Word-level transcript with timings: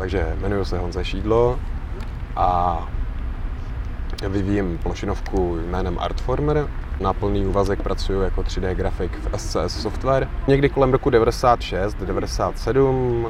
Takže 0.00 0.36
jmenuji 0.40 0.64
se 0.64 0.78
Honza 0.78 1.04
Šídlo 1.04 1.58
a 2.36 2.78
vyvíjím 4.28 4.78
plošinovku 4.78 5.58
jménem 5.66 5.98
Artformer. 5.98 6.68
Na 7.00 7.12
plný 7.12 7.46
úvazek 7.46 7.82
pracuji 7.82 8.20
jako 8.20 8.40
3D 8.40 8.74
grafik 8.74 9.18
v 9.18 9.38
SCS 9.40 9.82
Software. 9.82 10.28
Někdy 10.48 10.68
kolem 10.68 10.92
roku 10.92 11.10
96, 11.10 11.94
97 11.94 13.28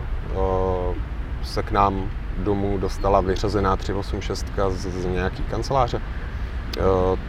se 1.43 1.63
k 1.63 1.71
nám 1.71 2.11
domů 2.39 2.79
dostala 2.79 3.21
vyřazená 3.21 3.77
386 3.77 4.47
z, 4.69 5.03
z 5.03 5.05
nějaký 5.05 5.43
kanceláře. 5.43 6.01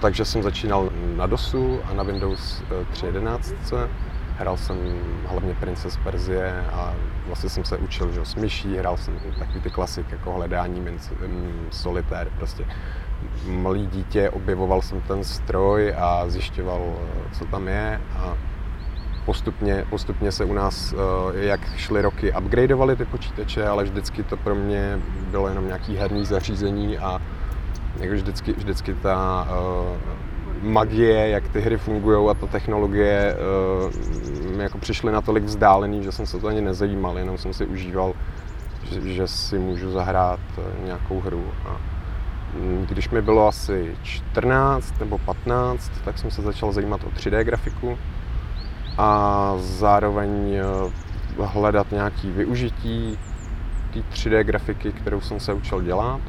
Takže 0.01 0.25
jsem 0.25 0.43
začínal 0.43 0.89
na 1.15 1.25
DOSu 1.25 1.79
a 1.91 1.93
na 1.93 2.03
Windows 2.03 2.63
3.11 2.93 3.87
hrál 4.41 4.57
jsem 4.57 4.77
hlavně 5.27 5.55
Princess 5.55 5.97
Perzie 5.97 6.65
a 6.73 6.93
vlastně 7.27 7.49
jsem 7.49 7.63
se 7.63 7.77
učil, 7.77 8.11
že 8.11 8.25
s 8.25 8.35
myší, 8.35 8.77
hrál 8.77 8.97
jsem 8.97 9.19
takový 9.39 9.59
ty 9.61 9.69
klasik 9.69 10.11
jako 10.11 10.31
hledání, 10.33 10.85
solitér, 11.71 12.27
prostě. 12.37 12.65
Malý 13.47 13.87
dítě, 13.87 14.29
objevoval 14.29 14.81
jsem 14.81 15.01
ten 15.01 15.23
stroj 15.23 15.93
a 15.97 16.29
zjišťoval, 16.29 16.81
co 17.31 17.45
tam 17.45 17.67
je 17.67 18.01
a 18.17 18.33
postupně, 19.25 19.85
postupně 19.89 20.31
se 20.31 20.45
u 20.45 20.53
nás, 20.53 20.93
eh, 20.93 21.45
jak 21.45 21.77
šly 21.77 22.01
roky, 22.01 22.33
upgradeovaly 22.33 22.95
ty 22.95 23.05
počítače, 23.05 23.67
ale 23.67 23.83
vždycky 23.83 24.23
to 24.23 24.37
pro 24.37 24.55
mě 24.55 24.99
bylo 25.31 25.47
jenom 25.47 25.67
nějaký 25.67 25.95
herní 25.95 26.25
zařízení 26.25 26.97
a 26.97 27.21
jako 27.99 28.13
vždycky, 28.13 28.53
vždycky 28.53 28.93
ta 28.93 29.47
uh, 29.49 29.97
magie, 30.61 31.29
jak 31.29 31.47
ty 31.47 31.61
hry 31.61 31.77
fungují 31.77 32.29
a 32.29 32.33
ta 32.33 32.47
technologie 32.47 33.35
mi 34.55 34.63
jako 34.63 34.77
přišly 34.77 35.11
natolik 35.11 35.43
vzdálený, 35.43 36.03
že 36.03 36.11
jsem 36.11 36.25
se 36.25 36.39
to 36.39 36.47
ani 36.47 36.61
nezajímal, 36.61 37.17
jenom 37.17 37.37
jsem 37.37 37.53
si 37.53 37.65
užíval, 37.65 38.13
že, 39.05 39.27
si 39.27 39.59
můžu 39.59 39.91
zahrát 39.91 40.39
uh, 40.57 40.85
nějakou 40.85 41.19
hru. 41.19 41.45
A 41.65 41.77
když 42.89 43.09
mi 43.09 43.21
bylo 43.21 43.47
asi 43.47 43.95
14 44.03 44.99
nebo 44.99 45.17
15, 45.17 45.91
tak 46.05 46.17
jsem 46.17 46.31
se 46.31 46.41
začal 46.41 46.71
zajímat 46.71 47.03
o 47.03 47.09
3D 47.09 47.41
grafiku 47.41 47.97
a 48.97 49.53
zároveň 49.57 50.59
uh, 51.37 51.45
hledat 51.45 51.91
nějaký 51.91 52.31
využití 52.31 53.19
té 53.93 53.99
3D 53.99 54.43
grafiky, 54.43 54.91
kterou 54.91 55.21
jsem 55.21 55.39
se 55.39 55.53
učil 55.53 55.81
dělat. 55.81 56.21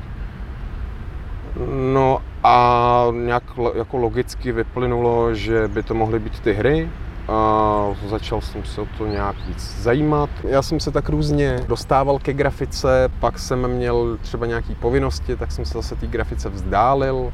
No 1.66 2.18
a 2.44 3.06
nějak 3.12 3.42
jako 3.74 3.96
logicky 3.96 4.52
vyplynulo, 4.52 5.34
že 5.34 5.68
by 5.68 5.82
to 5.82 5.94
mohly 5.94 6.18
být 6.18 6.40
ty 6.40 6.52
hry, 6.52 6.88
a 7.28 7.86
začal 8.06 8.40
jsem 8.40 8.64
se 8.64 8.80
o 8.80 8.86
to 8.98 9.06
nějak 9.06 9.36
víc 9.48 9.76
zajímat. 9.78 10.30
Já 10.44 10.62
jsem 10.62 10.80
se 10.80 10.90
tak 10.90 11.08
různě 11.08 11.60
dostával 11.68 12.18
ke 12.18 12.32
grafice, 12.32 13.10
pak 13.20 13.38
jsem 13.38 13.68
měl 13.68 14.18
třeba 14.22 14.46
nějaké 14.46 14.74
povinnosti, 14.74 15.36
tak 15.36 15.52
jsem 15.52 15.64
se 15.64 15.72
zase 15.72 15.96
té 15.96 16.06
grafice 16.06 16.48
vzdálil 16.48 17.32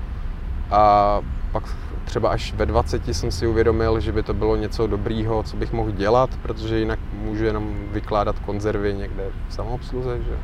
a 0.71 1.21
pak 1.53 1.65
třeba 2.05 2.29
až 2.29 2.55
ve 2.55 2.67
20 2.67 3.09
jsem 3.09 3.31
si 3.31 3.47
uvědomil, 3.47 4.01
že 4.01 4.13
by 4.13 4.23
to 4.23 4.35
bylo 4.35 4.57
něco 4.57 4.87
dobrýho, 4.87 5.43
co 5.43 5.57
bych 5.57 5.73
mohl 5.73 5.91
dělat, 5.91 6.31
protože 6.43 6.79
jinak 6.79 6.99
můžu 7.13 7.45
jenom 7.45 7.75
vykládat 7.93 8.39
konzervy 8.39 8.95
někde 8.95 9.25
v 9.49 9.55
samoobsluze. 9.55 10.19
Že? 10.19 10.37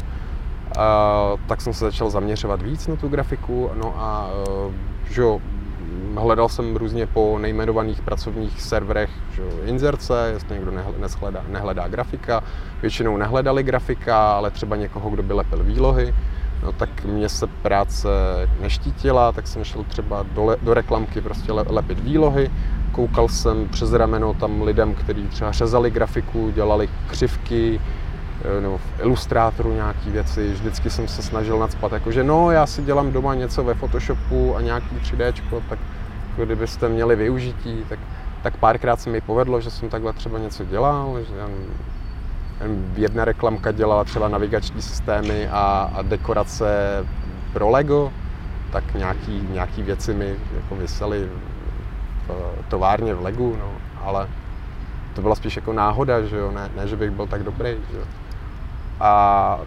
Tak 1.47 1.61
jsem 1.61 1.75
se 1.75 1.85
začal 1.85 2.11
zaměřovat 2.11 2.63
víc 2.63 2.87
na 2.87 2.97
tu 2.97 3.09
grafiku, 3.09 3.71
no 3.75 3.95
a 3.97 4.31
e, 5.09 5.13
že 5.13 5.23
jo, 5.23 5.41
hledal 6.17 6.49
jsem 6.49 6.77
různě 6.77 7.07
po 7.07 7.39
nejmenovaných 7.39 8.03
pracovních 8.03 8.63
serverech 8.63 9.11
že 9.35 9.43
jo, 9.43 9.49
inzerce, 9.65 10.31
jestli 10.33 10.55
někdo 10.55 10.71
nehledá, 10.71 11.45
nehledá 11.49 11.89
grafika. 11.89 12.43
Většinou 12.83 13.17
nehledali 13.17 13.63
grafika, 13.63 14.33
ale 14.33 14.51
třeba 14.51 14.77
někoho, 14.77 15.11
kdo 15.11 15.23
by 15.23 15.33
lepil 15.33 15.63
výlohy. 15.63 16.15
No, 16.63 16.73
tak 16.73 17.05
mě 17.05 17.29
se 17.29 17.47
práce 17.47 18.09
neštítila, 18.61 19.33
tak 19.33 19.47
jsem 19.47 19.65
šel 19.65 19.85
třeba 19.89 20.23
do, 20.23 20.57
do 20.63 20.75
reklamky 20.75 21.21
prostě 21.21 21.53
lepit 21.53 22.01
výlohy. 22.01 22.51
Koukal 22.93 23.29
jsem 23.29 23.69
přes 23.69 23.93
rameno 23.93 24.35
tam 24.35 24.63
lidem, 24.63 24.95
kteří 24.95 25.29
třeba 25.29 25.53
řezali 25.53 25.91
grafiku, 25.91 26.51
dělali 26.51 26.89
křivky, 27.11 27.81
Eh, 27.81 28.04
nebo 28.61 28.79
v 28.79 29.01
ilustrátoru 29.01 29.75
nějaký 29.75 30.11
věci, 30.11 30.53
vždycky 30.53 30.91
jsem 30.91 31.09
se 31.09 31.23
snažil 31.23 31.59
nadspat, 31.59 31.93
jakože 31.93 32.25
no, 32.25 32.51
já 32.51 32.67
si 32.67 32.83
dělám 32.83 33.13
doma 33.13 33.35
něco 33.35 33.65
ve 33.65 33.75
Photoshopu 33.75 34.57
a 34.57 34.61
nějaký 34.61 34.97
3D, 34.97 35.33
tak 35.69 35.79
jako 36.31 36.45
kdybyste 36.45 36.89
měli 36.89 37.17
využití, 37.17 37.85
tak, 37.89 37.99
tak 38.43 38.57
párkrát 38.57 39.01
se 39.01 39.11
mi 39.11 39.21
povedlo, 39.21 39.61
že 39.61 39.71
jsem 39.71 39.89
takhle 39.89 40.13
třeba 40.13 40.39
něco 40.39 40.65
dělal, 40.65 41.19
že 41.23 41.35
jedna 42.97 43.25
reklamka 43.25 43.73
dělala 43.73 44.05
třeba 44.05 44.29
navigační 44.29 44.83
systémy 44.83 45.49
a, 45.49 45.91
a 45.95 46.03
dekorace 46.03 46.67
pro 47.53 47.71
Lego, 47.71 48.13
tak 48.73 48.95
nějaký, 48.95 49.49
nějaký 49.51 49.83
věci 49.83 50.15
mi 50.15 50.35
jako 50.55 50.77
vysely 50.77 51.29
v 52.27 52.55
továrně 52.69 53.15
v 53.15 53.23
Legu, 53.23 53.57
no, 53.61 53.73
ale 54.05 54.29
to 55.15 55.23
byla 55.23 55.35
spíš 55.35 55.57
jako 55.57 55.73
náhoda, 55.73 56.23
že 56.23 56.37
jo, 56.37 56.51
ne, 56.51 56.71
ne 56.77 56.89
že 56.89 56.97
bych 56.97 57.11
byl 57.11 57.27
tak 57.27 57.43
dobrý, 57.43 57.77
že 57.91 57.99
jo. 57.99 58.05
A 59.01 59.59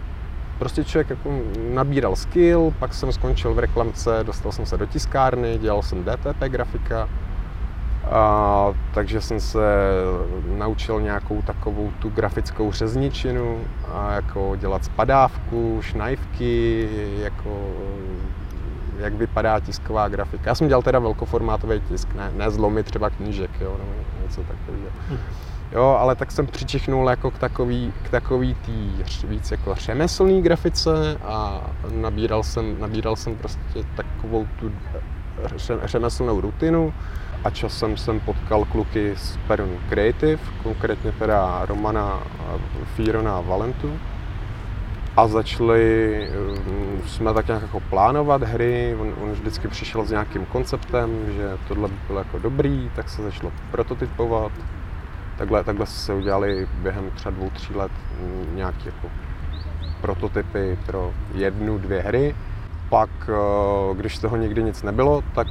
prostě 0.58 0.84
člověk 0.84 1.10
jako 1.10 1.30
nabíral 1.74 2.16
skill, 2.16 2.74
pak 2.78 2.94
jsem 2.94 3.12
skončil 3.12 3.54
v 3.54 3.58
reklamce, 3.58 4.24
dostal 4.24 4.52
jsem 4.52 4.66
se 4.66 4.76
do 4.76 4.86
tiskárny, 4.86 5.58
dělal 5.58 5.82
jsem 5.82 6.04
DTP 6.04 6.42
grafika, 6.48 7.08
a, 8.10 8.72
takže 8.94 9.20
jsem 9.20 9.40
se 9.40 9.60
naučil 10.56 11.00
nějakou 11.00 11.42
takovou 11.42 11.92
tu 11.98 12.08
grafickou 12.08 12.72
řezničinu, 12.72 13.58
a 13.94 14.12
jako 14.12 14.56
dělat 14.56 14.84
spadávku, 14.84 15.78
šnajvky, 15.82 16.88
jako 17.22 17.72
jak 18.98 19.14
vypadá 19.14 19.60
tisková 19.60 20.08
grafika. 20.08 20.50
Já 20.50 20.54
jsem 20.54 20.68
dělal 20.68 20.82
teda 20.82 20.98
velkoformátový 20.98 21.80
tisk, 21.80 22.14
ne, 22.14 22.30
ne 22.36 22.50
zlomy 22.50 22.82
třeba 22.82 23.10
knížek, 23.10 23.50
jo, 23.60 23.76
nebo 23.78 23.92
něco 24.22 24.40
takového. 24.40 24.90
Jo, 25.72 25.96
ale 26.00 26.16
tak 26.16 26.32
jsem 26.32 26.46
přičichnul 26.46 27.08
jako 27.08 27.30
k 27.30 27.38
takový, 27.38 27.92
k 28.02 28.08
takový 28.10 28.54
tý 28.54 28.90
víc 29.24 29.50
jako 29.50 29.74
řemeslný 29.74 30.42
grafice 30.42 31.16
a 31.24 31.60
nabíral 31.92 32.42
jsem, 32.42 32.80
nabíral 32.80 33.16
jsem 33.16 33.36
prostě 33.36 33.84
takovou 33.96 34.46
tu 34.60 34.72
řemeslnou 35.84 36.40
rutinu. 36.40 36.94
A 37.44 37.50
časem 37.50 37.96
jsem 37.96 38.20
potkal 38.20 38.64
kluky 38.64 39.12
z 39.16 39.38
Perun 39.46 39.78
Creative, 39.88 40.42
konkrétně 40.62 41.12
teda 41.12 41.66
Romana 41.66 42.22
Fírona 42.96 43.36
a 43.36 43.40
Valentu. 43.40 43.92
A 45.16 45.28
začali 45.28 46.28
mm, 46.66 47.02
jsme 47.06 47.34
tak 47.34 47.46
nějak 47.46 47.62
jako 47.62 47.80
plánovat 47.80 48.42
hry, 48.42 48.96
on, 49.00 49.14
on 49.22 49.32
vždycky 49.32 49.68
přišel 49.68 50.04
s 50.04 50.10
nějakým 50.10 50.44
konceptem, 50.44 51.10
že 51.36 51.58
tohle 51.68 51.88
by 51.88 51.94
bylo 52.06 52.18
jako 52.18 52.38
dobrý, 52.38 52.90
tak 52.96 53.08
se 53.08 53.22
začalo 53.22 53.52
prototypovat, 53.70 54.52
Takhle, 55.38 55.64
takhle 55.64 55.86
se 55.86 56.14
udělali 56.14 56.68
během 56.82 57.10
třeba 57.10 57.30
dvou, 57.30 57.50
tří 57.50 57.74
let 57.74 57.92
nějaké 58.54 58.86
jako 58.86 59.08
prototypy 60.00 60.78
pro 60.86 61.12
jednu, 61.34 61.78
dvě 61.78 62.00
hry. 62.00 62.34
Pak, 62.88 63.10
eh, 63.28 63.94
když 63.94 64.16
z 64.16 64.20
toho 64.20 64.36
nikdy 64.36 64.62
nic 64.62 64.82
nebylo, 64.82 65.22
tak 65.34 65.46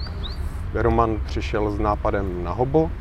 Roman 0.74 1.22
přišel 1.26 1.72
s 1.72 1.80
nápadem 1.80 2.44
na 2.44 2.52
hobo. 2.52 2.92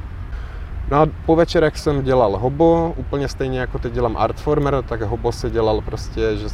No 0.90 0.96
a 1.00 1.06
po 1.26 1.36
večerech 1.36 1.78
jsem 1.78 2.02
dělal 2.02 2.38
hobo, 2.38 2.94
úplně 2.96 3.28
stejně 3.28 3.60
jako 3.60 3.78
teď 3.78 3.92
dělám 3.92 4.16
Artformer, 4.16 4.82
tak 4.82 5.02
hobo 5.02 5.32
se 5.32 5.50
dělal 5.50 5.80
prostě, 5.80 6.36
že 6.36 6.46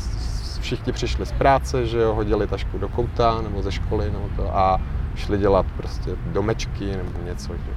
všichni 0.61 0.93
přišli 0.93 1.27
z 1.27 1.33
práce, 1.33 1.87
že 1.87 1.99
jo, 1.99 2.15
hodili 2.15 2.47
tašku 2.47 2.79
do 2.79 2.89
kouta 2.89 3.43
nebo 3.43 3.63
ze 3.63 3.73
školy 3.73 4.11
nebo 4.11 4.29
to 4.37 4.57
a 4.57 4.81
šli 5.15 5.39
dělat 5.39 5.67
prostě 5.77 6.11
domečky 6.27 6.97
nebo 6.97 7.11
něco. 7.25 7.53
Že 7.55 7.73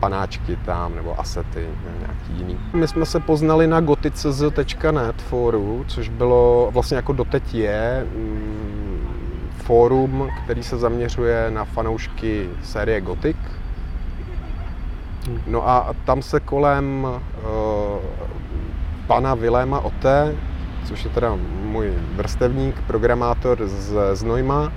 panáčky 0.00 0.56
tam 0.56 0.94
nebo 0.94 1.20
asety, 1.20 1.68
nějaký 1.98 2.32
jiný. 2.38 2.58
My 2.72 2.88
jsme 2.88 3.06
se 3.06 3.20
poznali 3.20 3.66
na 3.66 3.80
goticz.net 3.80 5.22
fóru, 5.22 5.84
což 5.88 6.08
bylo 6.08 6.70
vlastně 6.72 6.96
jako 6.96 7.12
doteď 7.12 7.54
je 7.54 8.06
mm, 8.16 9.08
fórum, 9.52 10.28
který 10.44 10.62
se 10.62 10.78
zaměřuje 10.78 11.50
na 11.50 11.64
fanoušky 11.64 12.48
série 12.62 13.00
Gothic. 13.00 13.36
No 15.46 15.68
a 15.68 15.94
tam 16.04 16.22
se 16.22 16.40
kolem 16.40 17.04
uh, 17.04 17.20
pana 19.06 19.34
Viléma 19.34 19.80
Ote, 19.80 20.34
což 20.84 21.04
je 21.04 21.10
teda 21.10 21.38
můj 21.62 21.92
vrstevník, 22.16 22.82
programátor 22.86 23.58
z 23.66 24.16
Znojma, 24.16 24.72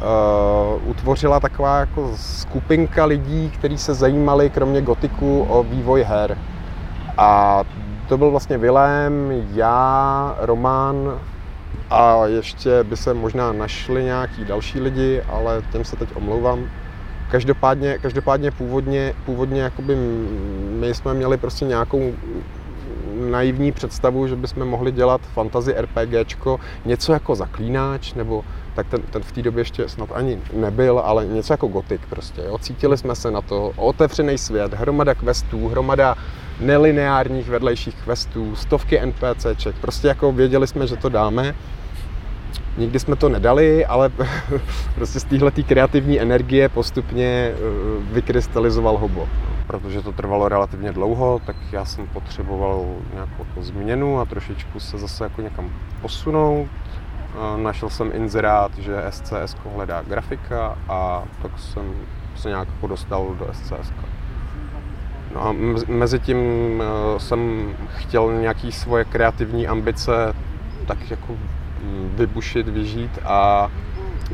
uh, 0.00 0.88
utvořila 0.88 1.40
taková 1.40 1.78
jako 1.78 2.12
skupinka 2.16 3.04
lidí, 3.04 3.50
kteří 3.50 3.78
se 3.78 3.94
zajímali 3.94 4.50
kromě 4.50 4.82
gotiku 4.82 5.42
o 5.42 5.62
vývoj 5.62 6.02
her. 6.02 6.38
A 7.18 7.62
to 8.08 8.18
byl 8.18 8.30
vlastně 8.30 8.58
Vilém, 8.58 9.44
já, 9.52 10.36
Roman 10.40 11.20
a 11.90 12.26
ještě 12.26 12.84
by 12.84 12.96
se 12.96 13.14
možná 13.14 13.52
našli 13.52 14.04
nějaký 14.04 14.44
další 14.44 14.80
lidi, 14.80 15.22
ale 15.28 15.62
těm 15.72 15.84
se 15.84 15.96
teď 15.96 16.08
omlouvám. 16.14 16.70
Každopádně, 17.30 17.98
každopádně 17.98 18.50
původně, 18.50 19.14
původně 19.26 19.60
jakoby 19.60 19.96
my 20.80 20.94
jsme 20.94 21.14
měli 21.14 21.36
prostě 21.36 21.64
nějakou 21.64 22.12
naivní 23.30 23.72
představu, 23.72 24.26
že 24.26 24.36
bychom 24.36 24.64
mohli 24.64 24.92
dělat 24.92 25.20
fantasy 25.20 25.74
RPGčko, 25.78 26.60
něco 26.84 27.12
jako 27.12 27.34
zaklínáč, 27.34 28.14
nebo 28.14 28.44
tak 28.74 28.86
ten, 28.88 29.02
ten 29.02 29.22
v 29.22 29.32
té 29.32 29.42
době 29.42 29.60
ještě 29.60 29.88
snad 29.88 30.08
ani 30.12 30.38
nebyl, 30.52 30.98
ale 30.98 31.26
něco 31.26 31.52
jako 31.52 31.66
gotik 31.66 32.00
prostě. 32.10 32.42
Jo. 32.46 32.58
Cítili 32.58 32.98
jsme 32.98 33.14
se 33.14 33.30
na 33.30 33.40
to, 33.40 33.72
otevřený 33.76 34.38
svět, 34.38 34.74
hromada 34.74 35.14
questů, 35.14 35.68
hromada 35.68 36.16
nelineárních 36.60 37.48
vedlejších 37.48 37.94
questů, 38.04 38.56
stovky 38.56 39.00
NPCček, 39.06 39.76
prostě 39.80 40.08
jako 40.08 40.32
věděli 40.32 40.66
jsme, 40.66 40.86
že 40.86 40.96
to 40.96 41.08
dáme. 41.08 41.54
Nikdy 42.78 42.98
jsme 42.98 43.16
to 43.16 43.28
nedali, 43.28 43.86
ale 43.86 44.10
prostě 44.94 45.20
z 45.20 45.24
téhle 45.24 45.50
kreativní 45.50 46.20
energie 46.20 46.68
postupně 46.68 47.24
eh, 47.24 47.54
vykrystalizoval 48.12 48.98
hobo. 48.98 49.28
Protože 49.66 50.02
to 50.02 50.12
trvalo 50.12 50.48
relativně 50.48 50.92
dlouho, 50.92 51.40
tak 51.46 51.56
já 51.72 51.84
jsem 51.84 52.06
potřeboval 52.06 52.86
nějakou 53.12 53.46
to 53.54 53.62
změnu 53.62 54.20
a 54.20 54.24
trošičku 54.24 54.80
se 54.80 54.98
zase 54.98 55.24
jako 55.24 55.42
někam 55.42 55.70
posunout. 56.02 56.68
Našel 57.56 57.90
jsem 57.90 58.10
inzerát, 58.14 58.78
že 58.78 59.02
SCS 59.10 59.56
hledá 59.74 60.02
grafika 60.02 60.78
a 60.88 61.24
tak 61.42 61.58
jsem 61.58 61.92
se 62.36 62.48
nějak 62.48 62.68
jako 62.68 62.86
dostal 62.86 63.34
do 63.38 63.46
SCS. 63.52 63.92
No 65.34 65.46
a 65.46 65.54
mezi 65.88 66.18
tím 66.18 66.36
eh, 66.82 67.20
jsem 67.20 67.72
chtěl 67.96 68.32
nějaký 68.40 68.72
svoje 68.72 69.04
kreativní 69.04 69.68
ambice 69.68 70.34
tak 70.86 71.10
jako 71.10 71.36
vybušit, 72.14 72.68
vyžít 72.68 73.18
a 73.24 73.70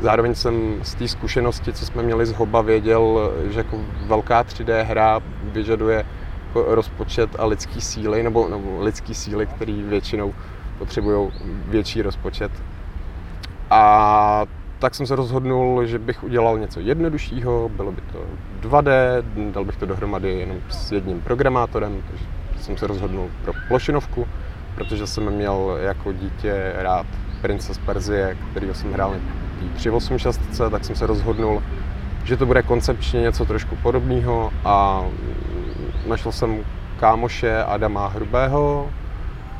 zároveň 0.01 0.35
jsem 0.35 0.79
z 0.83 0.95
té 0.95 1.07
zkušenosti, 1.07 1.73
co 1.73 1.85
jsme 1.85 2.03
měli 2.03 2.25
z 2.25 2.33
Hoba, 2.33 2.61
věděl, 2.61 3.31
že 3.49 3.59
jako 3.59 3.79
velká 4.07 4.43
3D 4.43 4.83
hra 4.83 5.21
vyžaduje 5.43 6.05
jako 6.47 6.75
rozpočet 6.75 7.29
a 7.39 7.45
lidský 7.45 7.81
síly, 7.81 8.23
nebo, 8.23 8.49
nebo 8.49 8.83
lidský 8.83 9.13
síly, 9.13 9.45
který 9.45 9.81
většinou 9.83 10.33
potřebují 10.77 11.31
větší 11.67 12.01
rozpočet. 12.01 12.51
A 13.69 14.45
tak 14.79 14.95
jsem 14.95 15.07
se 15.07 15.15
rozhodnul, 15.15 15.85
že 15.85 15.99
bych 15.99 16.23
udělal 16.23 16.59
něco 16.59 16.79
jednoduššího, 16.79 17.69
bylo 17.69 17.91
by 17.91 18.01
to 18.01 18.19
2D, 18.69 18.91
dal 19.51 19.65
bych 19.65 19.75
to 19.77 19.85
dohromady 19.85 20.39
jenom 20.39 20.57
s 20.69 20.91
jedním 20.91 21.21
programátorem, 21.21 22.03
takže 22.07 22.25
jsem 22.59 22.77
se 22.77 22.87
rozhodnul 22.87 23.29
pro 23.43 23.53
plošinovku, 23.67 24.27
protože 24.75 25.07
jsem 25.07 25.31
měl 25.31 25.77
jako 25.81 26.13
dítě 26.13 26.73
rád 26.75 27.05
Princess 27.45 27.77
Perzie, 27.77 28.37
který 28.51 28.67
jsem 28.73 28.93
hrál 28.93 29.11
na 29.11 29.17
386, 29.75 30.61
tak 30.71 30.85
jsem 30.85 30.95
se 30.95 31.07
rozhodnul, 31.07 31.63
že 32.23 32.37
to 32.37 32.45
bude 32.45 32.61
koncepčně 32.61 33.21
něco 33.21 33.45
trošku 33.45 33.75
podobného 33.75 34.53
a 34.65 35.05
našel 36.07 36.31
jsem 36.31 36.59
kámoše 36.99 37.63
Adama 37.63 38.07
Hrubého, 38.07 38.89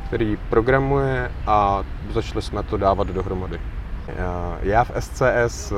který 0.06 0.36
programuje 0.50 1.30
a 1.46 1.84
začali 2.12 2.42
jsme 2.42 2.62
to 2.62 2.76
dávat 2.76 3.08
dohromady. 3.08 3.60
Já 4.62 4.84
v 4.84 4.90
SCS 4.98 5.72
eh, 5.72 5.76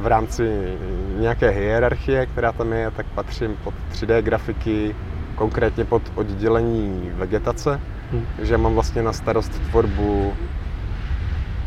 v 0.00 0.06
rámci 0.06 0.74
nějaké 1.18 1.48
hierarchie, 1.50 2.26
která 2.26 2.52
tam 2.52 2.72
je, 2.72 2.90
tak 2.90 3.06
patřím 3.06 3.56
pod 3.64 3.74
3D 3.92 4.22
grafiky, 4.22 4.96
konkrétně 5.34 5.84
pod 5.84 6.02
oddělení 6.14 7.10
vegetace, 7.14 7.80
hmm. 8.12 8.26
takže 8.36 8.58
mám 8.58 8.74
vlastně 8.74 9.02
na 9.02 9.12
starost 9.12 9.52
tvorbu 9.70 10.32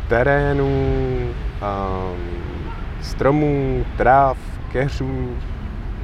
terénů, 0.08 1.28
stromů, 3.00 3.84
tráv, 3.96 4.36
keřů 4.72 5.36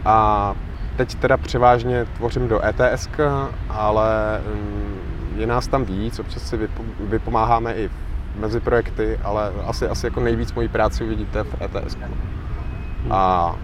a 0.05 0.55
teď 0.97 1.15
teda 1.15 1.37
převážně 1.37 2.05
tvořím 2.05 2.49
do 2.49 2.61
ETS, 2.65 3.09
ale 3.69 4.41
mm, 4.55 4.99
je 5.37 5.47
nás 5.47 5.69
tam 5.69 5.85
víc, 5.85 6.19
občas 6.19 6.43
si 6.43 6.69
vypomáháme 7.01 7.75
i 7.75 7.91
mezi 8.37 8.61
projekty, 8.61 9.19
ale 9.25 9.53
asi, 9.67 9.89
asi 9.89 10.07
jako 10.07 10.21
nejvíc 10.21 10.53
mojí 10.53 10.69
práci 10.69 11.05
uvidíte 11.05 11.45
v 11.45 11.63
ETS. 11.63 11.95
Hmm. 11.95 13.13
A 13.13 13.55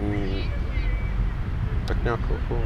mm, 0.00 0.40
tak 1.86 2.04
nějak 2.04 2.20
jako, 2.20 2.62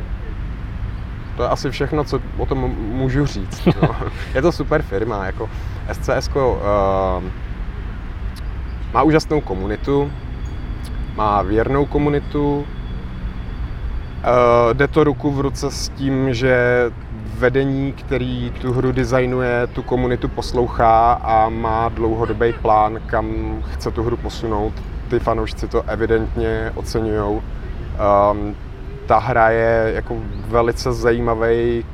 to 1.36 1.42
je 1.42 1.48
asi 1.48 1.70
všechno, 1.70 2.04
co 2.04 2.20
o 2.38 2.46
tom 2.46 2.58
můžu 2.78 3.26
říct. 3.26 3.66
No. 3.82 3.96
je 4.34 4.42
to 4.42 4.52
super 4.52 4.82
firma, 4.82 5.26
jako 5.26 5.48
SCS 5.92 6.30
uh, 6.34 6.42
ehm, 6.42 7.32
má 8.92 9.02
úžasnou 9.02 9.40
komunitu, 9.40 10.12
má 11.16 11.42
věrnou 11.42 11.86
komunitu, 11.86 12.58
uh, 12.58 12.64
jde 14.72 14.88
to 14.88 15.04
ruku 15.04 15.30
v 15.30 15.40
ruce 15.40 15.70
s 15.70 15.88
tím, 15.88 16.34
že 16.34 16.84
vedení, 17.38 17.92
který 17.92 18.52
tu 18.60 18.72
hru 18.72 18.92
designuje, 18.92 19.66
tu 19.66 19.82
komunitu 19.82 20.28
poslouchá 20.28 21.12
a 21.12 21.48
má 21.48 21.88
dlouhodobý 21.88 22.52
plán, 22.52 23.00
kam 23.06 23.56
chce 23.72 23.90
tu 23.90 24.02
hru 24.02 24.16
posunout. 24.16 24.72
Ty 25.08 25.18
fanoušci 25.18 25.68
to 25.68 25.82
evidentně 25.82 26.72
oceňují. 26.74 27.20
Um, 27.20 28.54
ta 29.06 29.18
hra 29.18 29.50
je 29.50 29.92
jako 29.94 30.16
velice 30.48 30.92
zajímavý 30.92 31.84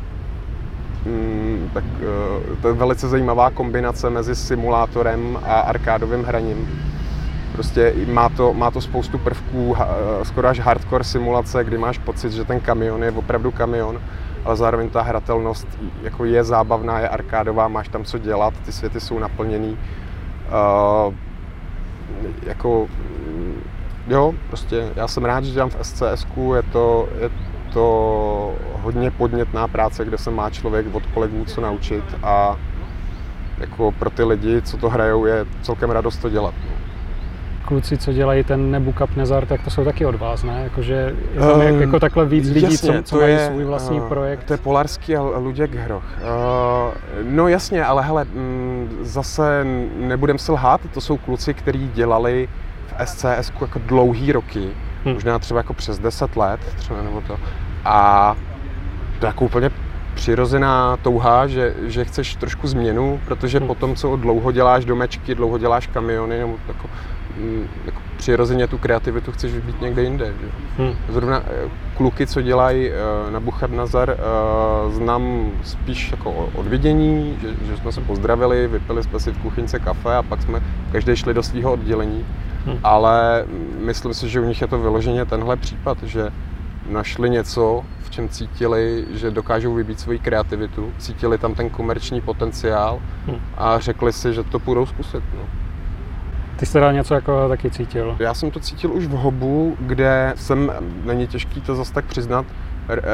mm, 1.06 1.55
tak, 1.74 1.84
uh, 1.84 2.56
to 2.62 2.68
je 2.68 2.74
velice 2.74 3.08
zajímavá 3.08 3.50
kombinace 3.50 4.10
mezi 4.10 4.34
simulátorem 4.34 5.38
a 5.42 5.60
arkádovým 5.60 6.24
hraním. 6.24 6.82
Prostě 7.52 7.94
má 8.06 8.28
to, 8.28 8.54
má 8.54 8.70
to 8.70 8.80
spoustu 8.80 9.18
prvků, 9.18 9.76
skoro 10.22 10.48
až 10.48 10.60
hardcore 10.60 11.04
simulace, 11.04 11.64
kdy 11.64 11.78
máš 11.78 11.98
pocit, 11.98 12.32
že 12.32 12.44
ten 12.44 12.60
kamion 12.60 13.04
je 13.04 13.10
opravdu 13.10 13.50
kamion 13.50 14.00
ale 14.46 14.56
zároveň 14.56 14.90
ta 14.90 15.02
hratelnost 15.02 15.66
jako 16.02 16.24
je 16.24 16.44
zábavná, 16.44 17.00
je 17.00 17.08
arkádová, 17.08 17.68
máš 17.68 17.88
tam 17.88 18.04
co 18.04 18.18
dělat, 18.18 18.54
ty 18.64 18.72
světy 18.72 19.00
jsou 19.00 19.18
naplněný. 19.18 19.78
Uh, 20.46 21.14
jako, 22.42 22.88
jo, 24.06 24.34
prostě 24.48 24.92
já 24.96 25.08
jsem 25.08 25.24
rád, 25.24 25.44
že 25.44 25.52
dělám 25.52 25.70
v 25.70 25.76
SCS, 25.82 26.26
je 26.54 26.62
to, 26.62 27.08
je 27.20 27.30
to 27.76 28.54
hodně 28.82 29.10
podnětná 29.10 29.68
práce, 29.68 30.04
kde 30.04 30.18
se 30.18 30.30
má 30.30 30.50
člověk 30.50 30.94
od 30.94 31.06
kolegů 31.06 31.44
co 31.44 31.60
naučit 31.60 32.04
a 32.22 32.56
jako 33.58 33.92
pro 33.92 34.10
ty 34.10 34.24
lidi, 34.24 34.62
co 34.62 34.76
to 34.76 34.88
hrajou, 34.88 35.26
je 35.26 35.46
celkem 35.62 35.90
radost 35.90 36.16
to 36.16 36.30
dělat. 36.30 36.54
No 36.70 36.76
kluci, 37.66 37.98
co 37.98 38.12
dělají 38.12 38.44
ten 38.44 38.70
Nebukup 38.70 39.16
Nezar, 39.16 39.46
tak 39.46 39.62
to 39.62 39.70
jsou 39.70 39.84
taky 39.84 40.06
od 40.06 40.14
vás, 40.14 40.42
ne? 40.42 40.60
Jakože 40.64 41.14
je 41.34 41.40
tam 41.40 41.60
um, 41.60 41.80
jako 41.80 42.00
takhle 42.00 42.26
víc 42.26 42.48
lidí, 42.48 42.62
jasně, 42.62 43.02
co, 43.02 43.02
co 43.02 43.16
mají 43.16 43.32
je, 43.32 43.46
svůj 43.46 43.64
vlastní 43.64 44.00
uh, 44.00 44.08
projekt. 44.08 44.44
To 44.44 44.52
je 44.52 44.56
Polarský 44.56 45.16
a 45.16 45.22
Luděk 45.22 45.74
Hroch. 45.74 46.04
Uh, 46.04 46.94
no 47.22 47.48
jasně, 47.48 47.84
ale 47.84 48.02
hele, 48.02 48.22
m, 48.22 48.28
mm, 48.34 48.98
zase 49.00 49.64
nebudem 49.96 50.38
se 50.38 50.52
lhát, 50.52 50.80
to 50.94 51.00
jsou 51.00 51.16
kluci, 51.16 51.54
kteří 51.54 51.90
dělali 51.94 52.48
v 52.86 53.06
SCS 53.06 53.52
jako 53.60 53.80
dlouhý 53.86 54.32
roky, 54.32 54.70
hmm. 55.04 55.14
možná 55.14 55.38
třeba 55.38 55.60
jako 55.60 55.74
přes 55.74 55.98
10 55.98 56.36
let, 56.36 56.60
třeba 56.76 57.02
nebo 57.02 57.20
to. 57.20 57.38
A 57.86 58.36
to 59.20 59.26
jako 59.26 59.44
úplně 59.44 59.70
přirozená 60.14 60.96
touha, 60.96 61.46
že, 61.46 61.74
že 61.82 62.04
chceš 62.04 62.36
trošku 62.36 62.68
změnu, 62.68 63.20
protože 63.24 63.58
hmm. 63.58 63.66
potom, 63.66 63.94
co 63.94 64.16
dlouho 64.16 64.52
děláš 64.52 64.84
domečky, 64.84 65.34
dlouho 65.34 65.58
děláš 65.58 65.86
kamiony, 65.86 66.38
nebo 66.38 66.56
jako, 66.68 66.88
Mm, 67.36 67.68
jako 67.84 68.00
přirozeně 68.16 68.66
tu 68.66 68.78
kreativitu 68.78 69.32
chceš 69.32 69.52
být 69.52 69.80
někde 69.80 70.02
jinde. 70.02 70.26
Že? 70.26 70.48
Hmm. 70.82 70.94
Zrovna 71.08 71.42
eh, 71.46 71.68
kluky, 71.96 72.26
co 72.26 72.42
dělají 72.42 72.90
eh, 72.90 73.30
na 73.30 73.40
Buchadnazar, 73.40 74.10
eh, 74.10 74.92
znám 74.92 75.50
spíš 75.62 76.10
jako 76.10 76.50
od 76.54 76.66
vidění, 76.66 77.38
že, 77.42 77.48
že 77.66 77.76
jsme 77.76 77.92
se 77.92 78.00
pozdravili, 78.00 78.68
vypili 78.68 79.02
jsme 79.02 79.20
si 79.20 79.32
v 79.32 79.38
kuchyňce 79.38 79.78
kafe 79.78 80.16
a 80.16 80.22
pak 80.22 80.42
jsme 80.42 80.62
každý 80.92 81.16
šli 81.16 81.34
do 81.34 81.42
svého 81.42 81.72
oddělení. 81.72 82.26
Hmm. 82.66 82.78
Ale 82.84 83.44
myslím 83.78 84.14
si, 84.14 84.28
že 84.28 84.40
u 84.40 84.44
nich 84.44 84.60
je 84.60 84.66
to 84.66 84.78
vyloženě 84.78 85.24
tenhle 85.24 85.56
případ, 85.56 86.02
že 86.02 86.30
našli 86.88 87.30
něco, 87.30 87.84
v 88.02 88.10
čem 88.10 88.28
cítili, 88.28 89.04
že 89.14 89.30
dokážou 89.30 89.74
vybít 89.74 90.00
svoji 90.00 90.18
kreativitu, 90.18 90.92
cítili 90.98 91.38
tam 91.38 91.54
ten 91.54 91.70
komerční 91.70 92.20
potenciál 92.20 93.00
hmm. 93.26 93.40
a 93.56 93.78
řekli 93.78 94.12
si, 94.12 94.34
že 94.34 94.42
to 94.42 94.58
půjdou 94.58 94.86
zkusit. 94.86 95.24
No. 95.34 95.42
Ty 96.56 96.66
jsi 96.66 96.72
teda 96.72 96.92
něco 96.92 97.14
jako 97.14 97.48
taky 97.48 97.70
cítil? 97.70 98.16
Já 98.18 98.34
jsem 98.34 98.50
to 98.50 98.60
cítil 98.60 98.92
už 98.92 99.06
v 99.06 99.10
Hobu, 99.10 99.76
kde 99.80 100.32
jsem, 100.36 100.72
není 101.04 101.26
těžký 101.26 101.60
to 101.60 101.74
zase 101.74 101.92
tak 101.92 102.04
přiznat, 102.04 102.46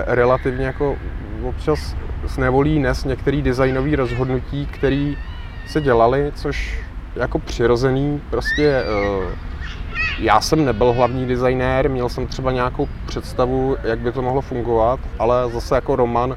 relativně 0.07 0.67
jako 0.67 0.97
občas 1.43 1.97
s 2.27 2.39
nevolí 2.39 2.79
nes 2.79 3.05
některý 3.05 3.43
designový 3.43 3.97
rozhodnutí, 3.97 4.67
který 4.67 5.17
se 5.67 5.81
dělali, 5.81 6.33
což 6.35 6.81
jako 7.17 7.39
přirozený, 7.39 8.21
prostě 8.31 8.83
uh, 9.19 9.25
já 10.19 10.41
jsem 10.41 10.65
nebyl 10.65 10.93
hlavní 10.93 11.27
designér, 11.27 11.91
měl 11.91 12.09
jsem 12.09 12.27
třeba 12.27 12.53
nějakou 12.53 12.89
představu, 13.07 13.77
jak 13.83 13.99
by 13.99 14.13
to 14.13 14.23
mohlo 14.23 14.41
fungovat, 14.41 15.01
ale 15.19 15.51
zase 15.51 15.75
jako 15.75 15.97
Roman 15.97 16.37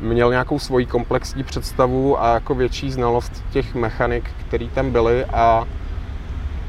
měl 0.00 0.30
nějakou 0.30 0.58
svoji 0.58 0.86
komplexní 0.86 1.44
představu 1.44 2.22
a 2.22 2.34
jako 2.34 2.54
větší 2.54 2.90
znalost 2.90 3.44
těch 3.50 3.74
mechanik, 3.74 4.30
které 4.40 4.66
tam 4.74 4.90
byly 4.90 5.24
a 5.24 5.64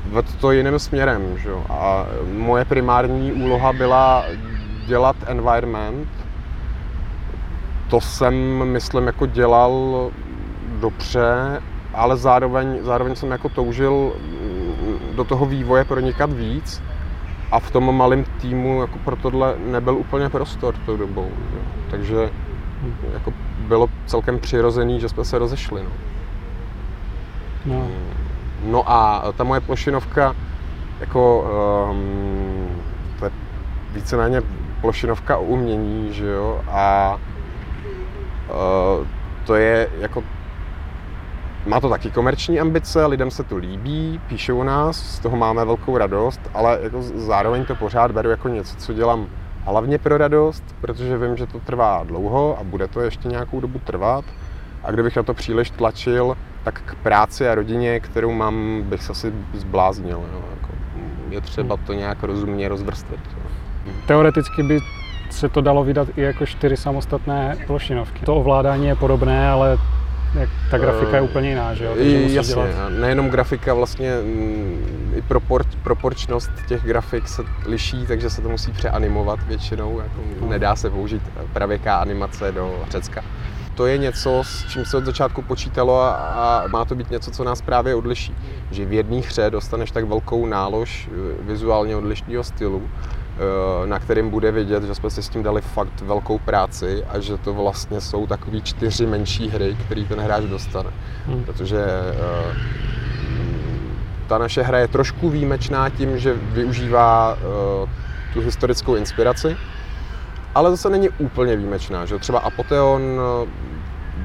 vedl 0.05 0.29
to 0.41 0.51
jiným 0.51 0.79
směrem. 0.79 1.37
Že? 1.37 1.49
A 1.69 2.05
moje 2.33 2.65
primární 2.65 3.31
úloha 3.31 3.73
byla 3.73 4.25
dělat 4.87 5.15
environment, 5.25 6.07
to 7.89 8.01
jsem, 8.01 8.35
myslím, 8.63 9.07
jako 9.07 9.25
dělal 9.25 10.11
dobře, 10.79 11.61
ale 11.93 12.17
zároveň, 12.17 12.77
zároveň 12.81 13.15
jsem 13.15 13.31
jako 13.31 13.49
toužil 13.49 14.13
do 15.15 15.23
toho 15.23 15.45
vývoje 15.45 15.85
pronikat 15.85 16.33
víc 16.33 16.83
a 17.51 17.59
v 17.59 17.71
tom 17.71 17.97
malém 17.97 18.23
týmu 18.23 18.81
jako 18.81 18.99
pro 18.99 19.15
tohle 19.15 19.55
nebyl 19.57 19.95
úplně 19.95 20.29
prostor 20.29 20.75
tou 20.85 20.97
dobou. 20.97 21.31
Jo. 21.53 21.61
Takže 21.91 22.29
jako 23.13 23.33
bylo 23.67 23.87
celkem 24.05 24.39
přirozený, 24.39 24.99
že 24.99 25.09
jsme 25.09 25.25
se 25.25 25.39
rozešli. 25.39 25.83
No. 25.83 25.89
No. 27.65 27.87
no 28.63 28.91
a 28.91 29.23
ta 29.37 29.43
moje 29.43 29.61
plošinovka, 29.61 30.35
jako 30.99 31.45
um, 31.91 32.67
to 33.19 33.25
je 33.25 33.31
víceméně 33.93 34.41
plošinovka 34.81 35.37
o 35.37 35.43
umění, 35.43 36.13
že 36.13 36.27
jo, 36.27 36.61
a 36.67 37.17
uh, 38.49 39.07
to 39.45 39.55
je 39.55 39.89
jako 39.99 40.23
má 41.65 41.79
to 41.79 41.89
taky 41.89 42.11
komerční 42.11 42.59
ambice, 42.59 43.05
lidem 43.05 43.31
se 43.31 43.43
to 43.43 43.57
líbí, 43.57 44.21
píšou 44.27 44.63
nás, 44.63 44.97
z 44.97 45.19
toho 45.19 45.37
máme 45.37 45.65
velkou 45.65 45.97
radost, 45.97 46.41
ale 46.53 46.79
jako 46.81 47.01
zároveň 47.01 47.65
to 47.65 47.75
pořád 47.75 48.11
beru 48.11 48.29
jako 48.29 48.49
něco, 48.49 48.75
co 48.75 48.93
dělám 48.93 49.27
hlavně 49.65 49.97
pro 49.97 50.17
radost, 50.17 50.63
protože 50.81 51.17
vím, 51.17 51.37
že 51.37 51.47
to 51.47 51.59
trvá 51.59 52.03
dlouho 52.03 52.57
a 52.59 52.63
bude 52.63 52.87
to 52.87 53.01
ještě 53.01 53.27
nějakou 53.27 53.59
dobu 53.59 53.79
trvat. 53.79 54.25
A 54.83 54.91
kdybych 54.91 55.15
na 55.15 55.23
to 55.23 55.33
příliš 55.33 55.69
tlačil, 55.69 56.37
tak 56.63 56.81
k 56.85 56.95
práci 56.95 57.49
a 57.49 57.55
rodině, 57.55 57.99
kterou 57.99 58.31
mám, 58.31 58.81
bych 58.81 59.03
se 59.03 59.11
asi 59.11 59.33
zbláznil. 59.53 60.23
Jo. 60.33 60.41
Jako 60.55 60.73
je 61.29 61.41
třeba 61.41 61.77
to 61.77 61.93
nějak 61.93 62.23
rozumně 62.23 62.69
rozvrstvit. 62.69 63.19
Teoreticky 64.07 64.63
by 64.63 64.79
se 65.29 65.49
to 65.49 65.61
dalo 65.61 65.83
vydat 65.83 66.07
i 66.15 66.21
jako 66.21 66.45
čtyři 66.45 66.77
samostatné 66.77 67.57
plošinovky. 67.67 68.25
To 68.25 68.35
ovládání 68.35 68.87
je 68.87 68.95
podobné, 68.95 69.49
ale 69.49 69.77
jak 70.39 70.49
ta 70.71 70.77
grafika 70.77 71.11
je 71.11 71.19
eh, 71.19 71.21
úplně 71.21 71.49
jiná, 71.49 71.73
že 71.73 71.85
jo? 71.85 71.91
Takže 71.97 72.17
Jasně, 72.17 72.53
dělat... 72.53 72.69
nejenom 72.89 73.29
grafika, 73.29 73.73
vlastně 73.73 74.11
mm, 74.23 75.13
i 75.15 75.21
propor, 75.21 75.65
proporčnost 75.83 76.51
těch 76.67 76.83
grafik 76.83 77.27
se 77.27 77.43
liší, 77.65 78.05
takže 78.07 78.29
se 78.29 78.41
to 78.41 78.49
musí 78.49 78.71
přeanimovat 78.71 79.43
většinou, 79.43 79.99
jako 79.99 80.21
no. 80.41 80.49
nedá 80.49 80.75
se 80.75 80.89
použít 80.89 81.21
pravěká 81.53 81.95
animace 81.95 82.51
do 82.51 82.83
Řecka. 82.89 83.23
To 83.75 83.85
je 83.85 83.97
něco, 83.97 84.43
s 84.43 84.65
čím 84.69 84.85
se 84.85 84.97
od 84.97 85.05
začátku 85.05 85.41
počítalo 85.41 86.01
a, 86.01 86.11
a 86.11 86.67
má 86.67 86.85
to 86.85 86.95
být 86.95 87.11
něco, 87.11 87.31
co 87.31 87.43
nás 87.43 87.61
právě 87.61 87.95
odliší. 87.95 88.35
Že 88.71 88.85
v 88.85 88.93
jedné 88.93 89.17
hře 89.17 89.49
dostaneš 89.49 89.91
tak 89.91 90.05
velkou 90.05 90.45
nálož 90.45 91.09
eh, 91.11 91.43
vizuálně 91.43 91.95
odlišného 91.95 92.43
stylu, 92.43 92.89
na 93.85 93.99
kterým 93.99 94.29
bude 94.29 94.51
vidět, 94.51 94.83
že 94.83 94.95
jsme 94.95 95.09
si 95.09 95.23
s 95.23 95.29
tím 95.29 95.43
dali 95.43 95.61
fakt 95.61 96.01
velkou 96.01 96.39
práci 96.39 97.03
a 97.09 97.19
že 97.19 97.37
to 97.37 97.53
vlastně 97.53 98.01
jsou 98.01 98.27
takové 98.27 98.61
čtyři 98.61 99.05
menší 99.05 99.49
hry, 99.49 99.77
které 99.85 100.03
ten 100.03 100.19
hráč 100.19 100.43
dostane. 100.43 100.89
Hmm. 101.25 101.43
Protože 101.43 101.85
uh, 101.85 102.57
ta 104.27 104.37
naše 104.37 104.63
hra 104.63 104.77
je 104.77 104.87
trošku 104.87 105.29
výjimečná 105.29 105.89
tím, 105.89 106.19
že 106.19 106.33
využívá 106.33 107.33
uh, 107.33 107.89
tu 108.33 108.41
historickou 108.41 108.95
inspiraci, 108.95 109.57
ale 110.55 110.71
zase 110.71 110.89
není 110.89 111.09
úplně 111.09 111.55
výjimečná. 111.55 112.05
Že? 112.05 112.19
Třeba 112.19 112.39
Apoteon 112.39 113.01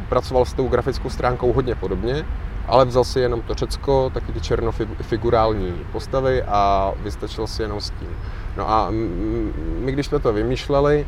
pracoval 0.08 0.44
s 0.44 0.52
tou 0.52 0.68
grafickou 0.68 1.10
stránkou 1.10 1.52
hodně 1.52 1.74
podobně, 1.74 2.24
ale 2.66 2.84
vzal 2.84 3.04
si 3.04 3.20
jenom 3.20 3.42
to 3.42 3.54
Řecko, 3.54 4.10
taky 4.14 4.32
ty 4.32 4.40
černofigurální 4.40 5.72
postavy 5.92 6.42
a 6.42 6.92
vystačil 7.02 7.46
si 7.46 7.62
jenom 7.62 7.80
s 7.80 7.90
tím. 7.90 8.08
No 8.58 8.70
a 8.70 8.88
my, 9.80 9.92
když 9.92 10.06
jsme 10.06 10.18
to 10.18 10.32
vymýšleli, 10.32 11.06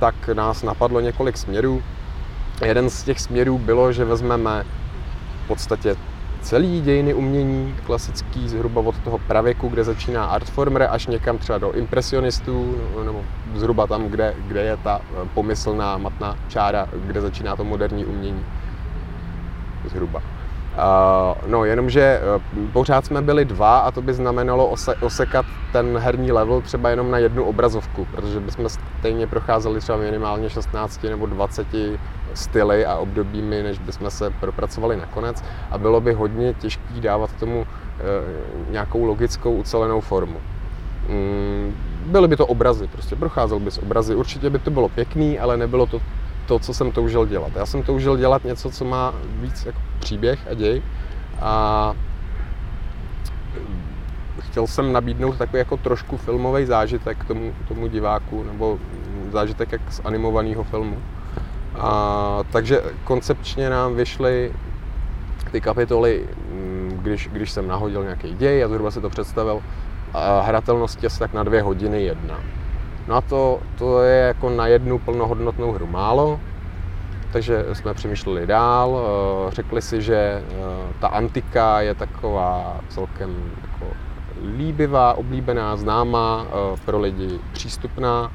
tak 0.00 0.28
nás 0.28 0.62
napadlo 0.62 1.00
několik 1.00 1.36
směrů. 1.36 1.82
Jeden 2.64 2.90
z 2.90 3.02
těch 3.02 3.20
směrů 3.20 3.58
bylo, 3.58 3.92
že 3.92 4.04
vezmeme 4.04 4.64
v 5.44 5.48
podstatě 5.48 5.96
celý 6.40 6.80
dějiny 6.80 7.14
umění 7.14 7.74
klasický, 7.86 8.48
zhruba 8.48 8.80
od 8.80 8.98
toho 8.98 9.18
pravěku, 9.18 9.68
kde 9.68 9.84
začíná 9.84 10.24
artformer, 10.24 10.88
až 10.90 11.06
někam 11.06 11.38
třeba 11.38 11.58
do 11.58 11.72
impresionistů, 11.72 12.76
nebo 13.04 13.24
zhruba 13.54 13.86
tam, 13.86 14.04
kde, 14.08 14.34
kde 14.46 14.62
je 14.62 14.76
ta 14.76 15.00
eh, 15.02 15.28
pomyslná 15.34 15.98
matná 15.98 16.36
čára, 16.48 16.88
kde 17.06 17.20
začíná 17.20 17.56
to 17.56 17.64
moderní 17.64 18.04
umění. 18.04 18.44
Zhruba. 19.90 20.33
No, 21.46 21.64
jenomže 21.64 22.20
uh, 22.56 22.70
pořád 22.72 23.06
jsme 23.06 23.22
byli 23.22 23.44
dva 23.44 23.78
a 23.78 23.90
to 23.90 24.02
by 24.02 24.14
znamenalo 24.14 24.70
ose- 24.70 24.94
osekat 25.00 25.46
ten 25.72 25.98
herní 25.98 26.32
level 26.32 26.60
třeba 26.60 26.90
jenom 26.90 27.10
na 27.10 27.18
jednu 27.18 27.44
obrazovku, 27.44 28.04
protože 28.04 28.40
bychom 28.40 28.68
stejně 28.68 29.26
procházeli 29.26 29.80
třeba 29.80 29.98
minimálně 29.98 30.50
16 30.50 31.02
nebo 31.02 31.26
20 31.26 31.66
styly 32.34 32.86
a 32.86 32.96
obdobími, 32.96 33.62
než 33.62 33.78
bychom 33.78 34.10
se 34.10 34.30
propracovali 34.30 34.96
nakonec 34.96 35.44
a 35.70 35.78
bylo 35.78 36.00
by 36.00 36.12
hodně 36.12 36.54
těžké 36.54 37.00
dávat 37.00 37.32
tomu 37.32 37.60
uh, 37.60 37.66
nějakou 38.70 39.04
logickou 39.04 39.52
ucelenou 39.52 40.00
formu. 40.00 40.40
Mm, 41.08 41.74
byly 42.06 42.28
by 42.28 42.36
to 42.36 42.46
obrazy, 42.46 42.86
prostě 42.86 43.16
procházel 43.16 43.58
bys 43.60 43.78
obrazy. 43.78 44.14
Určitě 44.14 44.50
by 44.50 44.58
to 44.58 44.70
bylo 44.70 44.88
pěkný, 44.88 45.38
ale 45.38 45.56
nebylo 45.56 45.86
to 45.86 46.00
to, 46.46 46.58
co 46.58 46.74
jsem 46.74 46.92
toužil 46.92 47.26
dělat. 47.26 47.52
Já 47.56 47.66
jsem 47.66 47.82
toužil 47.82 48.16
dělat 48.16 48.44
něco, 48.44 48.70
co 48.70 48.84
má 48.84 49.14
víc 49.40 49.66
jako 49.66 49.78
příběh 49.98 50.38
a 50.50 50.54
děj 50.54 50.82
a 51.40 51.94
chtěl 54.40 54.66
jsem 54.66 54.92
nabídnout 54.92 55.36
takový 55.36 55.58
jako 55.58 55.76
trošku 55.76 56.16
filmový 56.16 56.66
zážitek 56.66 57.24
tomu, 57.24 57.52
tomu 57.68 57.86
diváku, 57.86 58.42
nebo 58.42 58.78
zážitek 59.32 59.72
jak 59.72 59.92
z 59.92 60.00
animovaného 60.04 60.64
filmu. 60.64 60.98
A, 61.78 62.38
takže 62.52 62.82
koncepčně 63.04 63.70
nám 63.70 63.94
vyšly 63.94 64.52
ty 65.52 65.60
kapitoly, 65.60 66.28
mm, 66.52 66.98
když, 67.02 67.28
když 67.32 67.50
jsem 67.50 67.68
nahodil 67.68 68.02
nějaký 68.02 68.34
děj 68.34 68.64
a 68.64 68.68
zhruba 68.68 68.90
si 68.90 69.00
to 69.00 69.10
představil, 69.10 69.62
a 70.14 70.40
hratelnosti 70.40 71.06
asi 71.06 71.18
tak 71.18 71.32
na 71.32 71.42
dvě 71.42 71.62
hodiny 71.62 72.02
jedna. 72.02 72.40
No 73.08 73.16
a 73.16 73.20
to, 73.20 73.60
to 73.78 74.02
je 74.02 74.26
jako 74.26 74.50
na 74.50 74.66
jednu 74.66 74.98
plnohodnotnou 74.98 75.72
hru 75.72 75.86
málo, 75.86 76.40
takže 77.32 77.64
jsme 77.72 77.94
přemýšleli 77.94 78.46
dál, 78.46 78.98
eh, 78.98 79.50
řekli 79.50 79.82
si, 79.82 80.02
že 80.02 80.16
eh, 80.16 80.44
ta 81.00 81.08
antika 81.08 81.80
je 81.80 81.94
taková 81.94 82.80
celkem 82.88 83.52
jako 83.62 83.92
líbivá, 84.56 85.14
oblíbená, 85.14 85.76
známá, 85.76 86.46
eh, 86.46 86.76
pro 86.84 87.00
lidi 87.00 87.40
přístupná 87.52 88.32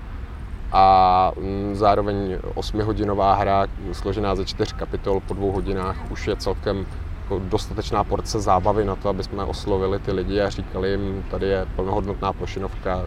a 0.72 1.32
mm, 1.40 1.76
zároveň 1.76 2.38
osmihodinová 2.56 3.34
hra 3.34 3.68
složená 3.92 4.36
ze 4.36 4.46
čtyř 4.46 4.74
kapitol 4.74 5.20
po 5.20 5.34
dvou 5.34 5.52
hodinách 5.52 6.12
už 6.12 6.28
je 6.28 6.36
celkem 6.36 6.86
jako 7.30 7.46
dostatečná 7.50 8.04
porce 8.04 8.40
zábavy 8.40 8.86
na 8.86 8.96
to, 8.96 9.10
aby 9.10 9.24
jsme 9.24 9.44
oslovili 9.44 10.00
ty 10.00 10.12
lidi 10.12 10.42
a 10.42 10.50
říkali 10.50 10.90
jim, 10.90 11.24
tady 11.32 11.48
je 11.48 11.68
plnohodnotná 11.76 12.34
plošinovka, 12.34 13.06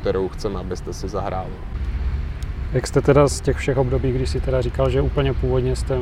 kterou 0.00 0.28
chceme, 0.28 0.60
abyste 0.60 0.92
si 0.92 1.08
zahráli. 1.08 1.52
Jak 2.72 2.86
jste 2.86 3.00
teda 3.00 3.28
z 3.28 3.40
těch 3.40 3.56
všech 3.56 3.76
období, 3.76 4.12
když 4.12 4.30
si 4.30 4.40
teda 4.40 4.60
říkal, 4.60 4.90
že 4.90 5.00
úplně 5.00 5.34
původně 5.34 5.76
jste 5.76 5.98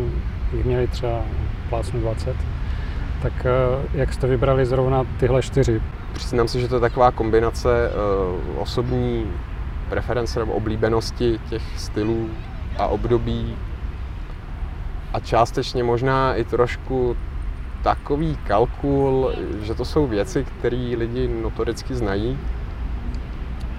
jich 0.52 0.64
měli 0.64 0.88
třeba 0.88 1.22
plácnu 1.68 2.00
20, 2.00 2.36
tak 3.22 3.32
eh, 3.46 3.88
jak 3.94 4.12
jste 4.12 4.26
vybrali 4.26 4.66
zrovna 4.66 5.04
tyhle 5.20 5.42
čtyři? 5.42 5.82
Přiznám 6.12 6.48
si, 6.48 6.60
že 6.60 6.68
to 6.68 6.74
je 6.74 6.80
taková 6.80 7.10
kombinace 7.10 7.90
uh, 7.90 8.62
osobní 8.62 9.26
preference 9.88 10.38
nebo 10.38 10.52
oblíbenosti 10.52 11.40
těch 11.48 11.62
stylů 11.76 12.30
a 12.78 12.86
období 12.86 13.56
a 15.12 15.20
částečně 15.20 15.84
možná 15.84 16.34
i 16.34 16.44
trošku 16.44 17.16
takový 17.86 18.38
kalkul, 18.46 19.32
že 19.62 19.74
to 19.74 19.84
jsou 19.84 20.06
věci, 20.06 20.44
které 20.44 20.94
lidi 20.98 21.28
notoricky 21.28 21.94
znají 21.94 22.38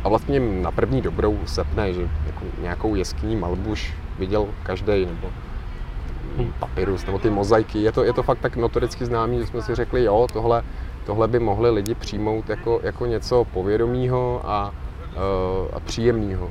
a 0.04 0.10
vlastně 0.10 0.40
na 0.40 0.72
první 0.72 1.02
dobrou 1.02 1.40
sepne, 1.46 1.94
že 1.94 2.02
jako 2.02 2.46
nějakou 2.62 2.96
jeskyní 2.96 3.36
malbuš 3.36 3.94
viděl 4.20 4.48
každý 4.64 5.06
nebo 5.06 5.28
hmm. 6.38 6.54
papirus 6.60 7.06
nebo 7.06 7.20
ty 7.20 7.30
mozaiky. 7.30 7.80
Je 7.80 7.92
to, 7.92 8.04
je 8.04 8.14
to 8.14 8.24
fakt 8.24 8.40
tak 8.40 8.56
notoricky 8.56 9.06
známý, 9.06 9.40
že 9.40 9.48
jsme 9.48 9.62
si 9.62 9.76
řekli, 9.76 10.04
jo, 10.04 10.28
tohle, 10.34 10.64
tohle 11.06 11.28
by 11.28 11.40
mohli 11.40 11.70
lidi 11.70 11.96
přijmout 11.96 12.50
jako, 12.50 12.80
jako 12.84 13.06
něco 13.06 13.44
povědomího 13.44 14.42
a, 14.44 14.72
uh, 14.72 15.76
a 15.76 15.80
příjemného. 15.80 16.50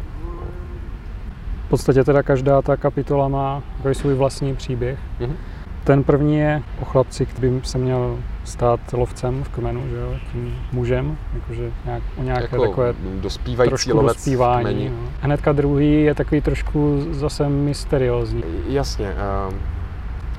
V 1.66 1.68
podstatě 1.68 2.04
teda 2.04 2.22
každá 2.22 2.62
ta 2.62 2.76
kapitola 2.76 3.28
má 3.28 3.62
svůj 3.92 4.14
vlastní 4.14 4.56
příběh. 4.56 4.98
Mm-hmm. 5.20 5.55
Ten 5.86 6.04
první 6.04 6.36
je 6.38 6.62
o 6.80 6.84
chlapci, 6.84 7.26
který 7.26 7.48
by 7.48 7.60
se 7.62 7.78
měl 7.78 8.18
stát 8.44 8.80
lovcem 8.92 9.44
v 9.44 9.48
kmenu, 9.48 9.88
že 9.88 9.96
jo, 9.96 10.14
tím 10.32 10.54
mužem, 10.72 11.18
jakože 11.34 11.70
nějak, 11.84 12.02
o 12.16 12.22
nějaké 12.22 12.42
jako 12.42 12.66
takové 12.66 12.94
dospívající 13.20 13.70
trošku 13.70 13.96
lovec 13.96 14.16
dospívání. 14.16 14.88
No. 14.88 14.96
Hnedka 15.20 15.52
druhý 15.52 16.02
je 16.02 16.14
takový 16.14 16.40
trošku 16.40 17.06
zase 17.10 17.48
mysteriózní. 17.48 18.42
Jasně. 18.68 19.14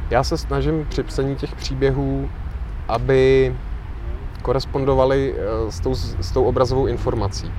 Já 0.10 0.24
se 0.24 0.38
snažím 0.38 0.86
při 0.90 1.04
psaní 1.04 1.36
těch 1.36 1.56
příběhů, 1.56 2.30
aby 2.88 3.56
korespondovali 4.42 5.34
uh, 5.34 5.70
s 5.70 5.80
tou, 5.80 5.96
s 5.96 6.32
tou 6.32 6.44
obrazovou 6.44 6.88
informací. 6.88 7.52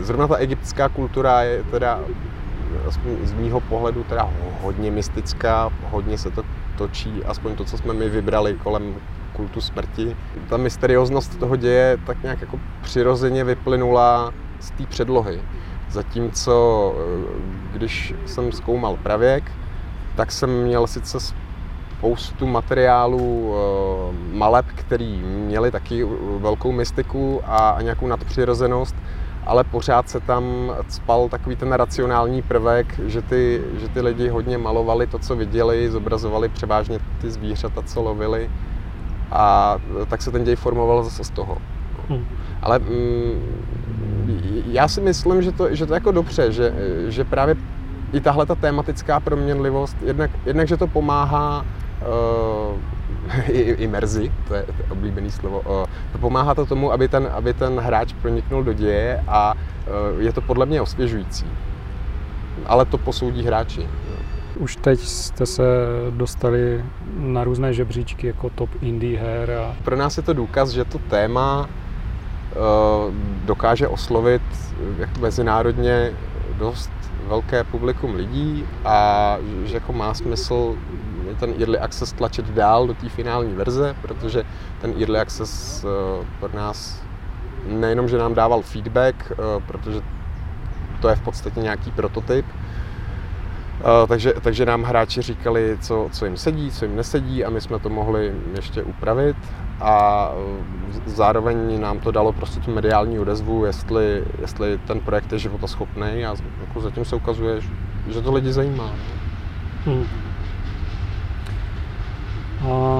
Zrovna 0.00 0.28
ta 0.28 0.36
egyptská 0.36 0.88
kultura 0.88 1.42
je 1.42 1.62
teda 1.62 2.00
aspoň 2.88 3.12
z 3.24 3.32
mýho 3.32 3.60
pohledu 3.60 4.04
teda 4.04 4.30
hodně 4.62 4.90
mystická, 4.90 5.70
hodně 5.90 6.18
se 6.18 6.30
to 6.30 6.42
točí, 6.78 7.24
aspoň 7.24 7.56
to, 7.56 7.64
co 7.64 7.78
jsme 7.78 7.94
my 7.94 8.08
vybrali 8.08 8.54
kolem 8.54 8.94
kultu 9.32 9.60
smrti. 9.60 10.16
Ta 10.48 10.56
mysterióznost 10.56 11.38
toho 11.38 11.56
děje 11.56 11.98
tak 12.06 12.22
nějak 12.22 12.40
jako 12.40 12.60
přirozeně 12.82 13.44
vyplynula 13.44 14.32
z 14.60 14.70
té 14.70 14.86
předlohy. 14.86 15.42
Zatímco 15.90 16.94
eh, 16.98 17.78
když 17.78 18.14
jsem 18.26 18.52
zkoumal 18.52 18.96
pravěk, 18.96 19.52
tak 20.16 20.32
jsem 20.32 20.62
měl 20.62 20.86
sice 20.86 21.18
spoustu 21.98 22.46
materiálů 22.46 23.54
eh, 23.54 24.36
maleb, 24.36 24.66
který 24.74 25.22
měli 25.22 25.70
taky 25.70 26.04
velkou 26.38 26.72
mystiku 26.72 27.40
a 27.44 27.78
nějakou 27.82 28.06
nadpřirozenost, 28.06 28.96
ale 29.46 29.64
pořád 29.64 30.08
se 30.08 30.20
tam 30.20 30.72
spal 30.88 31.28
takový 31.28 31.56
ten 31.56 31.72
racionální 31.72 32.42
prvek, 32.42 33.00
že 33.06 33.22
ty, 33.22 33.62
že 33.80 33.88
ty 33.88 34.00
lidi 34.00 34.28
hodně 34.28 34.58
malovali 34.58 35.06
to, 35.06 35.18
co 35.18 35.36
viděli, 35.36 35.90
zobrazovali 35.90 36.48
převážně 36.48 36.98
ty 37.20 37.30
zvířata, 37.30 37.82
co 37.82 38.02
lovili 38.02 38.50
a 39.30 39.76
tak 40.08 40.22
se 40.22 40.30
ten 40.30 40.44
děj 40.44 40.56
formoval 40.56 41.04
zase 41.04 41.24
z 41.24 41.30
toho. 41.30 41.58
Hmm. 42.08 42.24
Ale 42.62 42.78
mm, 42.78 43.42
já 44.66 44.88
si 44.88 45.00
myslím, 45.00 45.42
že 45.42 45.52
to, 45.52 45.74
že 45.74 45.86
to 45.86 45.94
jako 45.94 46.10
dobře, 46.10 46.52
že, 46.52 46.74
že 47.08 47.24
právě 47.24 47.56
i 48.12 48.20
tahle 48.20 48.46
ta 48.46 48.54
tematická 48.54 49.20
proměnlivost, 49.20 49.96
jednak, 50.02 50.30
jednak 50.46 50.68
že 50.68 50.76
to 50.76 50.86
pomáhá 50.86 51.64
i, 53.48 53.60
i 53.60 53.86
merzi, 53.86 54.32
to 54.48 54.54
je, 54.54 54.62
to 54.62 54.82
je 54.82 54.88
oblíbený 54.90 55.30
slovo, 55.30 55.60
uh, 55.60 55.86
to 56.12 56.18
pomáhá 56.18 56.54
to 56.54 56.66
tomu, 56.66 56.92
aby 56.92 57.08
ten, 57.08 57.28
aby 57.32 57.54
ten 57.54 57.78
hráč 57.78 58.12
proniknul 58.12 58.64
do 58.64 58.72
děje 58.72 59.24
a 59.28 59.54
uh, 59.54 60.22
je 60.22 60.32
to 60.32 60.40
podle 60.40 60.66
mě 60.66 60.80
osvěžující. 60.80 61.46
Ale 62.66 62.84
to 62.84 62.98
posoudí 62.98 63.42
hráči. 63.42 63.88
Už 64.56 64.76
teď 64.76 65.00
jste 65.00 65.46
se 65.46 65.62
dostali 66.10 66.84
na 67.16 67.44
různé 67.44 67.72
žebříčky 67.72 68.26
jako 68.26 68.50
top 68.50 68.70
indie 68.80 69.18
her. 69.18 69.50
A... 69.50 69.76
Pro 69.84 69.96
nás 69.96 70.16
je 70.16 70.22
to 70.22 70.32
důkaz, 70.32 70.70
že 70.70 70.84
to 70.84 70.98
téma 70.98 71.68
dokáže 73.44 73.88
oslovit 73.88 74.42
jako 74.98 75.20
mezinárodně 75.20 76.12
dost 76.58 76.90
velké 77.28 77.64
publikum 77.64 78.14
lidí 78.14 78.64
a 78.84 79.36
že 79.64 79.74
jako 79.74 79.92
má 79.92 80.14
smysl 80.14 80.76
ten 81.40 81.54
Early 81.58 81.78
Access 81.78 82.12
tlačit 82.12 82.50
dál 82.50 82.86
do 82.86 82.94
té 82.94 83.08
finální 83.08 83.54
verze, 83.54 83.96
protože 84.02 84.44
ten 84.80 84.94
Early 85.00 85.20
Access 85.20 85.84
uh, 85.84 85.90
pro 86.40 86.56
nás 86.56 87.02
nejenom, 87.66 88.08
že 88.08 88.18
nám 88.18 88.34
dával 88.34 88.62
feedback, 88.62 89.32
uh, 89.38 89.62
protože 89.62 90.00
to 91.00 91.08
je 91.08 91.16
v 91.16 91.22
podstatě 91.22 91.60
nějaký 91.60 91.90
prototyp, 91.90 92.46
Uh, 93.76 94.08
takže, 94.08 94.34
takže 94.42 94.66
nám 94.66 94.82
hráči 94.82 95.22
říkali, 95.22 95.78
co, 95.80 96.08
co 96.12 96.24
jim 96.24 96.36
sedí, 96.36 96.70
co 96.70 96.84
jim 96.84 96.96
nesedí 96.96 97.44
a 97.44 97.50
my 97.50 97.60
jsme 97.60 97.78
to 97.78 97.88
mohli 97.88 98.34
ještě 98.54 98.82
upravit 98.82 99.36
a 99.80 100.30
zároveň 101.06 101.80
nám 101.80 102.00
to 102.00 102.10
dalo 102.10 102.32
prostě 102.32 102.60
tu 102.60 102.74
mediální 102.74 103.18
odezvu, 103.18 103.64
jestli, 103.64 104.24
jestli 104.40 104.78
ten 104.78 105.00
projekt 105.00 105.32
je 105.32 105.38
životoschopný 105.38 106.26
a 106.26 106.34
jako 106.60 106.80
zatím 106.80 107.04
se 107.04 107.16
ukazuje, 107.16 107.60
že 108.08 108.22
to 108.22 108.32
lidi 108.32 108.52
zajímá. 108.52 108.90
Hmm. 109.84 110.06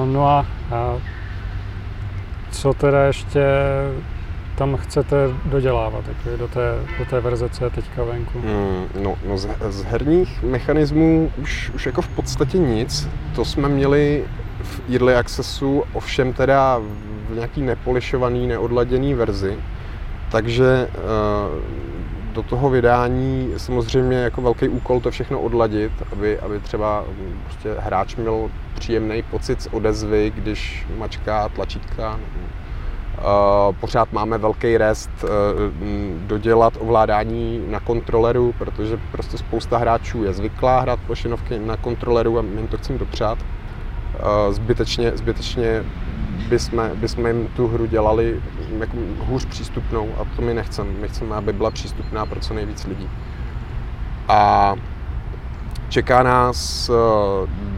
No 0.05 0.27
a, 0.27 0.45
co 2.51 2.73
teda 2.73 3.03
ještě 3.03 3.41
tam 4.55 4.77
chcete 4.77 5.15
dodělávat 5.45 6.03
jako 6.07 6.37
do, 6.37 6.47
té, 6.47 6.75
do 6.99 7.05
té 7.05 7.19
verze, 7.19 7.49
co 7.49 7.63
je 7.63 7.69
teďka 7.69 8.03
venku? 8.03 8.39
Hmm, 8.39 9.03
no, 9.03 9.15
no 9.27 9.37
z, 9.37 9.49
z 9.69 9.83
herních 9.83 10.43
mechanismů 10.43 11.31
už, 11.37 11.71
už 11.75 11.85
jako 11.85 12.01
v 12.01 12.07
podstatě 12.07 12.57
nic. 12.57 13.09
To 13.35 13.45
jsme 13.45 13.69
měli 13.69 14.25
v 14.63 14.81
Early 14.93 15.15
Accessu, 15.15 15.83
ovšem 15.93 16.33
teda 16.33 16.79
v 17.29 17.35
nějaký 17.35 17.61
nepolišovaný, 17.61 18.47
neodladěný 18.47 19.13
verzi. 19.13 19.57
Takže 20.31 20.87
uh, 20.87 21.63
do 22.33 22.43
toho 22.43 22.69
vydání 22.69 23.53
samozřejmě 23.57 24.17
jako 24.17 24.41
velký 24.41 24.67
úkol 24.67 24.99
to 24.99 25.11
všechno 25.11 25.39
odladit, 25.39 25.91
aby, 26.11 26.39
aby 26.39 26.59
třeba 26.59 27.03
prostě 27.43 27.75
hráč 27.79 28.15
měl 28.15 28.49
příjemný 28.79 29.23
pocit 29.23 29.61
z 29.61 29.67
odezvy, 29.71 30.31
když 30.35 30.85
mačká 30.97 31.49
tlačítka. 31.49 32.19
Uh, 33.17 33.75
pořád 33.75 34.13
máme 34.13 34.37
velký 34.37 34.77
rest 34.77 35.09
uh, 35.23 35.29
dodělat 36.27 36.73
ovládání 36.79 37.65
na 37.69 37.79
kontroleru, 37.79 38.53
protože 38.57 38.99
prostě 39.11 39.37
spousta 39.37 39.77
hráčů 39.77 40.23
je 40.23 40.33
zvyklá 40.33 40.79
hrát 40.79 40.99
plošinovky 40.99 41.59
na 41.59 41.77
kontroleru 41.77 42.39
a 42.39 42.41
my 42.41 42.61
jim 42.61 42.67
to 42.67 42.77
chceme 42.77 42.99
dopřát. 42.99 43.37
Uh, 43.41 44.53
zbytečně, 44.53 45.11
zbytečně 45.15 45.83
bychom, 46.49 46.89
bychom 46.95 47.27
jim 47.27 47.47
tu 47.47 47.67
hru 47.67 47.85
dělali 47.85 48.41
jako 48.79 48.97
hůř 49.19 49.45
přístupnou 49.45 50.09
a 50.19 50.35
to 50.35 50.41
my 50.41 50.53
nechceme. 50.53 50.91
My 51.01 51.07
chceme, 51.07 51.35
aby 51.35 51.53
byla 51.53 51.71
přístupná 51.71 52.25
pro 52.25 52.39
co 52.39 52.53
nejvíc 52.53 52.85
lidí. 52.85 53.09
A 54.27 54.73
čeká 55.89 56.23
nás 56.23 56.91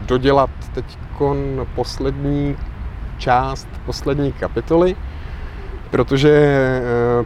dodělat 0.06 0.50
teď 0.74 0.98
poslední 1.74 2.56
část, 3.18 3.68
poslední 3.86 4.32
kapitoly, 4.32 4.96
protože 5.90 6.30
eh, 6.30 6.82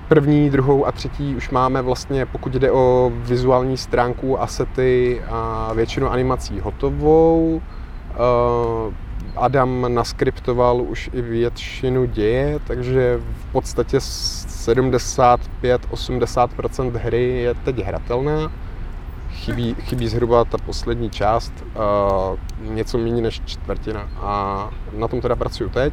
první, 0.08 0.50
druhou 0.50 0.86
a 0.86 0.92
třetí 0.92 1.36
už 1.36 1.50
máme 1.50 1.82
vlastně, 1.82 2.26
pokud 2.26 2.52
jde 2.52 2.70
o 2.70 3.12
vizuální 3.14 3.76
stránku, 3.76 4.40
asety 4.40 5.22
a 5.30 5.70
většinu 5.74 6.10
animací 6.10 6.60
hotovou. 6.60 7.62
Eh, 8.10 8.14
Adam 9.36 9.94
naskriptoval 9.94 10.82
už 10.82 11.10
i 11.12 11.22
většinu 11.22 12.04
děje, 12.04 12.58
takže 12.66 13.18
v 13.18 13.52
podstatě 13.52 13.98
75-80% 13.98 16.96
hry 16.96 17.24
je 17.24 17.54
teď 17.54 17.84
hratelná. 17.84 18.52
Chybí, 19.34 19.74
chybí 19.74 20.08
zhruba 20.08 20.44
ta 20.44 20.58
poslední 20.58 21.10
část, 21.10 21.52
něco 22.60 22.98
méně 22.98 23.22
než 23.22 23.42
čtvrtina 23.44 24.08
a 24.20 24.70
na 24.92 25.08
tom 25.08 25.20
teda 25.20 25.36
pracuju 25.36 25.70
teď. 25.70 25.92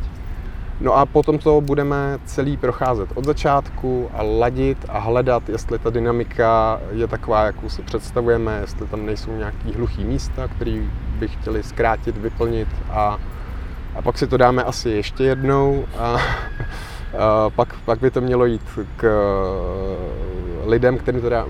No 0.81 0.93
a 0.93 1.05
potom 1.05 1.37
to 1.37 1.61
budeme 1.61 2.19
celý 2.25 2.57
procházet 2.57 3.09
od 3.15 3.25
začátku 3.25 4.09
a 4.13 4.23
ladit 4.23 4.85
a 4.89 4.99
hledat, 4.99 5.49
jestli 5.49 5.79
ta 5.79 5.89
dynamika 5.89 6.81
je 6.91 7.07
taková, 7.07 7.43
jakou 7.45 7.69
si 7.69 7.81
představujeme, 7.81 8.57
jestli 8.61 8.87
tam 8.87 9.05
nejsou 9.05 9.31
nějaký 9.31 9.73
hluchý 9.73 10.03
místa, 10.03 10.47
které 10.47 10.81
by 11.19 11.27
chtěli 11.27 11.63
zkrátit, 11.63 12.17
vyplnit 12.17 12.67
a, 12.89 13.17
a 13.95 14.01
pak 14.01 14.17
si 14.17 14.27
to 14.27 14.37
dáme 14.37 14.63
asi 14.63 14.89
ještě 14.89 15.23
jednou 15.23 15.85
a, 15.97 16.03
a 16.03 16.19
pak, 17.49 17.75
pak 17.85 17.99
by 17.99 18.11
to 18.11 18.21
mělo 18.21 18.45
jít 18.45 18.79
k 18.97 19.05
lidem, 20.71 20.97
kterým 20.97 21.21
teda 21.21 21.45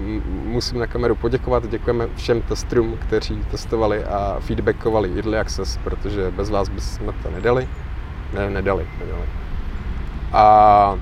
musím 0.46 0.80
na 0.80 0.88
kameru 0.88 1.16
poděkovat. 1.16 1.70
Děkujeme 1.70 2.08
všem 2.16 2.42
testrům, 2.42 2.98
kteří 3.00 3.46
testovali 3.52 4.04
a 4.04 4.38
feedbackovali 4.40 5.12
Early 5.16 5.38
Access, 5.40 5.78
protože 5.78 6.32
bez 6.32 6.50
vás 6.50 6.70
bychom 6.70 7.14
to 7.24 7.32
nedali. 7.32 7.68
Ne, 8.34 8.50
nedali, 8.50 8.88
nedali. 9.00 9.24
A 10.34 11.00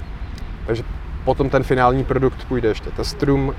takže 0.65 0.83
potom 1.25 1.49
ten 1.49 1.63
finální 1.63 2.03
produkt 2.03 2.45
půjde 2.45 2.69
ještě 2.69 2.89
testrům 2.91 3.55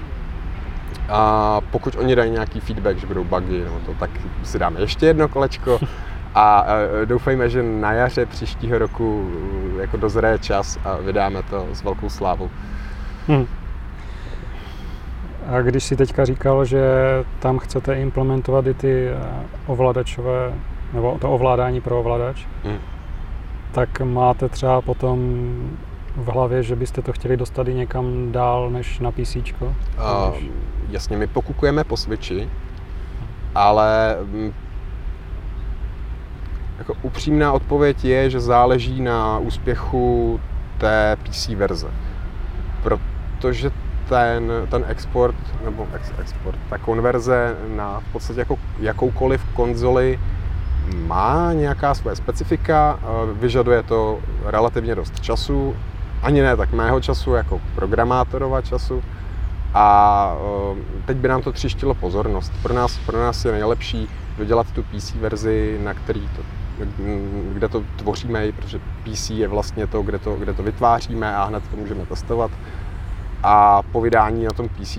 a 1.09 1.61
pokud 1.71 1.97
oni 1.97 2.17
dají 2.17 2.31
nějaký 2.31 2.61
feedback, 2.61 2.99
že 2.99 3.07
budou 3.07 3.25
bugy 3.25 3.65
nebo 3.65 3.79
to, 3.87 3.95
tak 3.95 4.11
si 4.43 4.59
dáme 4.59 4.81
ještě 4.81 5.07
jedno 5.07 5.29
kolečko 5.29 5.79
a 6.35 6.67
doufejme, 7.05 7.49
že 7.49 7.63
na 7.63 7.93
jaře 7.93 8.27
příštího 8.27 8.79
roku 8.79 9.31
jako 9.81 9.97
dozraje 9.97 10.39
čas 10.39 10.79
a 10.85 10.97
vydáme 10.97 11.43
to 11.43 11.67
s 11.73 11.83
velkou 11.83 12.09
slávou. 12.09 12.51
Hmm. 13.29 13.47
A 15.47 15.61
když 15.61 15.85
si 15.85 15.97
teďka 15.97 16.25
říkal, 16.25 16.65
že 16.65 16.83
tam 17.39 17.59
chcete 17.59 17.95
implementovat 17.95 18.67
i 18.67 18.75
ty 18.75 19.09
eh, 19.09 19.19
ovladačové, 19.67 20.53
nebo 20.93 21.19
to 21.21 21.31
ovládání 21.31 21.81
pro 21.81 22.01
ovladač, 22.01 22.47
hmm 22.65 22.79
tak 23.73 24.01
máte 24.01 24.49
třeba 24.49 24.81
potom 24.81 25.19
v 26.17 26.27
hlavě, 26.27 26.63
že 26.63 26.77
byste 26.77 27.03
to 27.03 27.13
chtěli 27.13 27.37
dostat 27.37 27.69
i 27.69 27.75
někam 27.75 28.33
dál 28.33 28.71
než 28.71 28.99
na 28.99 29.11
PC? 29.13 29.37
Uh, 29.37 29.71
jasně, 30.89 31.17
my 31.17 31.27
pokukujeme 31.27 31.85
po 31.85 31.97
Switchi, 31.97 32.51
ale 33.55 34.17
mm, 34.23 34.53
jako 36.79 36.95
upřímná 37.03 37.53
odpověď 37.53 38.05
je, 38.05 38.31
že 38.31 38.41
záleží 38.41 39.01
na 39.01 39.39
úspěchu 39.39 40.41
té 40.79 41.17
PC 41.23 41.49
verze. 41.49 41.91
Protože 42.83 43.71
ten, 44.11 44.53
ten 44.71 44.85
export, 44.89 45.37
nebo 45.65 45.87
ex, 45.95 46.13
export, 46.19 46.59
ta 46.71 46.79
konverze 46.79 47.57
na 47.77 48.01
v 48.01 48.13
podstatě 48.13 48.41
jako 48.41 48.59
jakoukoliv 48.81 49.45
konzoli 49.55 50.21
má 51.07 51.53
nějaká 51.53 51.95
svoje 51.95 52.17
specifika, 52.17 52.99
vyžaduje 53.33 53.83
to 53.83 54.19
relativně 54.45 54.95
dost 54.95 55.21
času, 55.21 55.77
ani 56.23 56.43
ne 56.43 56.57
tak 56.57 56.73
mého 56.73 57.01
času, 57.01 57.35
jako 57.35 57.61
programátorova 57.75 58.63
času. 58.63 59.03
A 59.75 60.35
teď 61.07 61.17
by 61.17 61.29
nám 61.29 61.43
to 61.43 61.53
třištilo 61.53 61.95
pozornost. 61.95 62.53
Pro 62.63 62.75
nás, 62.75 62.99
pro 63.07 63.19
nás 63.19 63.45
je 63.45 63.53
nejlepší 63.53 64.09
dodělat 64.39 64.73
tu 64.73 64.83
PC 64.83 65.15
verzi, 65.15 65.81
na 65.83 65.95
který 65.95 66.21
to 66.21 66.43
kde 67.53 67.69
to 67.69 67.83
tvoříme, 67.97 68.53
protože 68.53 68.79
PC 68.79 69.31
je 69.31 69.49
vlastně 69.49 69.87
to, 69.87 70.03
kde 70.03 70.19
to, 70.19 70.35
kde 70.35 70.55
to 70.55 70.63
vytváříme 70.63 71.37
a 71.37 71.45
hned 71.45 71.63
to 71.71 71.77
můžeme 71.77 72.07
testovat. 72.07 72.51
A 73.43 73.83
po 73.83 74.01
vydání 74.01 74.45
na 74.45 74.51
tom 74.51 74.69
PC, 74.69 74.99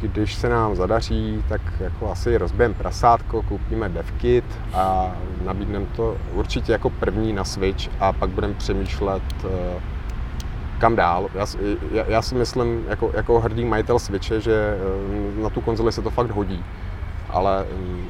když 0.00 0.34
se 0.34 0.48
nám 0.48 0.76
zadaří, 0.76 1.44
tak 1.48 1.60
jako 1.80 2.10
asi 2.10 2.38
rozbijeme 2.38 2.74
prasátko, 2.74 3.42
koupíme 3.42 3.88
devkit 3.88 4.44
a 4.74 5.12
nabídneme 5.44 5.86
to 5.96 6.16
určitě 6.34 6.72
jako 6.72 6.90
první 6.90 7.32
na 7.32 7.44
Switch 7.44 7.88
a 8.00 8.12
pak 8.12 8.30
budeme 8.30 8.54
přemýšlet, 8.54 9.22
eh, 9.44 9.80
kam 10.78 10.96
dál. 10.96 11.28
Já, 11.34 11.46
já, 11.92 12.04
já 12.08 12.22
si 12.22 12.34
myslím, 12.34 12.84
jako, 12.88 13.10
jako 13.14 13.40
hrdý 13.40 13.64
majitel 13.64 13.98
Switche, 13.98 14.40
že 14.40 14.76
eh, 15.38 15.42
na 15.42 15.50
tu 15.50 15.60
konzoli 15.60 15.92
se 15.92 16.02
to 16.02 16.10
fakt 16.10 16.30
hodí. 16.30 16.64
Ale 17.30 17.64
mm, 17.76 18.06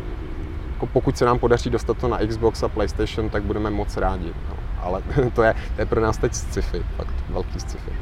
jako 0.83 0.93
pokud 0.93 1.19
se 1.19 1.25
nám 1.25 1.39
podaří 1.39 1.71
dostat 1.71 1.99
to 1.99 2.09
na 2.09 2.19
Xbox 2.19 2.63
a 2.63 2.69
PlayStation, 2.69 3.31
tak 3.31 3.43
budeme 3.43 3.71
moc 3.71 3.97
rádi. 3.97 4.33
No. 4.49 4.57
Ale 4.81 5.03
to 5.35 5.43
je, 5.43 5.55
to 5.75 5.81
je 5.83 5.87
pro 5.87 6.01
nás 6.01 6.19
teď 6.19 6.35
sci-fi, 6.35 6.83
fakt 6.97 7.15
velký 7.29 7.61
sci-fi. 7.61 7.93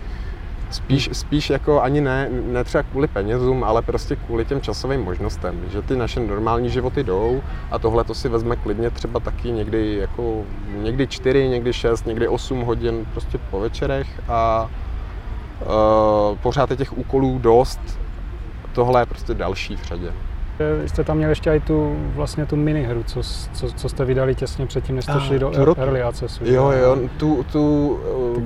Spíš, 0.71 1.11
spíš 1.13 1.51
jako 1.51 1.83
ani 1.83 2.01
ne, 2.01 2.29
ne 2.31 2.65
třeba 2.65 2.83
kvůli 2.83 3.09
penězům, 3.09 3.65
ale 3.65 3.83
prostě 3.83 4.17
kvůli 4.17 4.45
těm 4.45 4.61
časovým 4.61 5.01
možnostem, 5.01 5.61
že 5.73 5.83
ty 5.83 5.97
naše 5.97 6.21
normální 6.21 6.71
životy 6.71 7.05
jdou 7.05 7.43
a 7.71 7.79
tohle 7.79 8.05
to 8.05 8.15
si 8.15 8.29
vezme 8.29 8.57
klidně 8.57 8.91
třeba 8.91 9.21
taky 9.21 9.51
někdy 9.51 9.97
jako 9.97 10.43
někdy 10.77 11.07
4, 11.07 11.49
někdy 11.49 11.73
6, 11.73 12.07
někdy 12.07 12.29
8 12.29 12.61
hodin 12.61 13.07
prostě 13.13 13.39
po 13.51 13.61
večerech 13.61 14.21
a 14.29 14.71
uh, 15.61 16.39
pořád 16.39 16.71
je 16.71 16.77
těch 16.77 16.99
úkolů 16.99 17.39
dost, 17.39 17.81
tohle 18.73 19.03
je 19.03 19.07
prostě 19.07 19.35
další 19.35 19.77
v 19.77 19.85
řadě. 19.85 20.13
Vy 20.83 20.89
jste 20.89 21.05
tam 21.05 21.17
měli 21.17 21.33
ještě 21.33 21.51
i 21.51 21.61
tu, 21.61 21.97
vlastně 22.15 22.47
tu 22.47 22.57
minihru, 22.57 23.03
co, 23.03 23.23
co, 23.53 23.73
co 23.77 23.89
jste 23.89 24.05
vydali 24.05 24.35
těsně 24.35 24.67
předtím, 24.67 24.97
než 24.97 25.05
jste 25.05 25.21
šli 25.21 25.39
do 25.39 25.51
to, 25.51 25.79
Early 25.79 26.03
Accessu. 26.03 26.45
Jo, 26.45 26.71
jo, 26.71 26.99
tu, 27.17 27.47
tu 27.53 27.99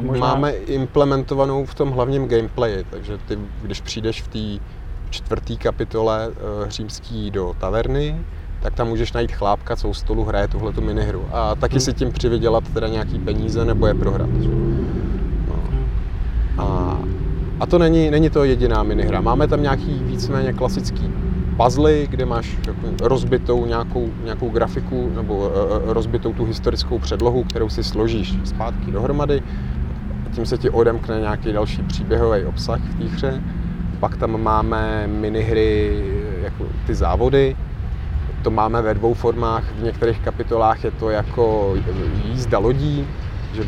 možná... 0.03 0.27
máme 0.27 0.53
implementovanou 0.53 1.65
v 1.65 1.75
tom 1.75 1.91
hlavním 1.91 2.29
gameplayi, 2.29 2.85
takže 2.91 3.19
ty, 3.19 3.39
když 3.63 3.81
přijdeš 3.81 4.23
v 4.23 4.29
té 4.29 4.65
čtvrté 5.11 5.57
kapitole 5.57 6.29
uh, 6.29 6.69
římský 6.69 7.31
do 7.31 7.55
taverny, 7.61 8.21
tak 8.63 8.75
tam 8.75 8.89
můžeš 8.89 9.13
najít 9.13 9.33
chlápka, 9.33 9.77
co 9.77 9.89
u 9.89 9.95
stolu 9.95 10.25
hraje 10.25 10.49
tuhle 10.49 10.73
tu 10.73 10.81
minihru. 10.81 11.25
A 11.33 11.55
taky 11.55 11.75
hmm. 11.75 11.81
si 11.81 11.93
tím 11.93 12.13
přivydělat 12.13 12.65
teda 12.75 12.89
nějaký 12.89 13.19
peníze 13.19 13.65
nebo 13.65 13.87
je 13.87 13.95
prohrát. 13.95 14.31
No. 15.49 15.55
A, 16.59 16.99
a 17.61 17.67
to 17.67 17.79
není, 17.79 18.11
není 18.11 18.31
to 18.31 18.45
jediná 18.45 18.83
minihra. 18.83 19.21
Máme 19.21 19.49
tam 19.49 19.63
nějaký 19.63 20.03
víceméně 20.05 20.53
klasický 20.53 21.24
puzzle, 21.57 22.07
kde 22.07 22.25
máš 22.25 22.59
rozbitou 23.01 23.67
nějakou, 23.67 24.11
nějakou 24.25 24.49
grafiku 24.49 25.11
nebo 25.15 25.53
e, 25.55 25.91
e, 25.91 25.93
rozbitou 25.93 26.33
tu 26.33 26.45
historickou 26.45 26.99
předlohu, 26.99 27.45
kterou 27.45 27.69
si 27.69 27.85
složíš 27.85 28.35
zpátky 28.45 28.91
dohromady. 28.91 29.43
Tím 30.33 30.47
se 30.47 30.59
ti 30.59 30.71
odemkne 30.71 31.21
nějaký 31.21 31.53
další 31.53 31.83
příběhový 31.83 32.45
obsah 32.45 32.81
v 32.81 32.99
té 32.99 33.05
hře. 33.05 33.43
Pak 34.01 34.17
tam 34.17 34.43
máme 34.43 35.07
minihry, 35.07 36.03
jako 36.43 36.67
ty 36.87 36.95
závody. 36.95 37.57
To 38.43 38.51
máme 38.51 38.83
ve 38.83 38.95
dvou 38.95 39.15
formách. 39.15 39.65
V 39.79 39.83
některých 39.83 40.21
kapitolách 40.21 40.85
je 40.85 40.91
to 40.91 41.11
jako 41.11 41.75
jízda 42.25 42.59
lodí, 42.59 43.07
že 43.55 43.63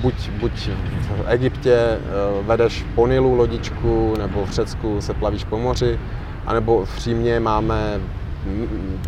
buď, 0.00 0.30
buď 0.30 0.68
v 1.16 1.24
Egyptě 1.26 1.74
eh, 1.74 1.98
vedeš 2.42 2.86
po 2.94 3.06
Nilu 3.06 3.34
lodičku, 3.34 4.14
nebo 4.18 4.46
v 4.46 4.50
Řecku 4.50 5.00
se 5.00 5.14
plavíš 5.14 5.44
po 5.44 5.58
moři, 5.58 5.98
anebo 6.46 6.84
v 6.84 6.98
Římě 6.98 7.40
máme 7.40 8.00
mm, 8.46 9.00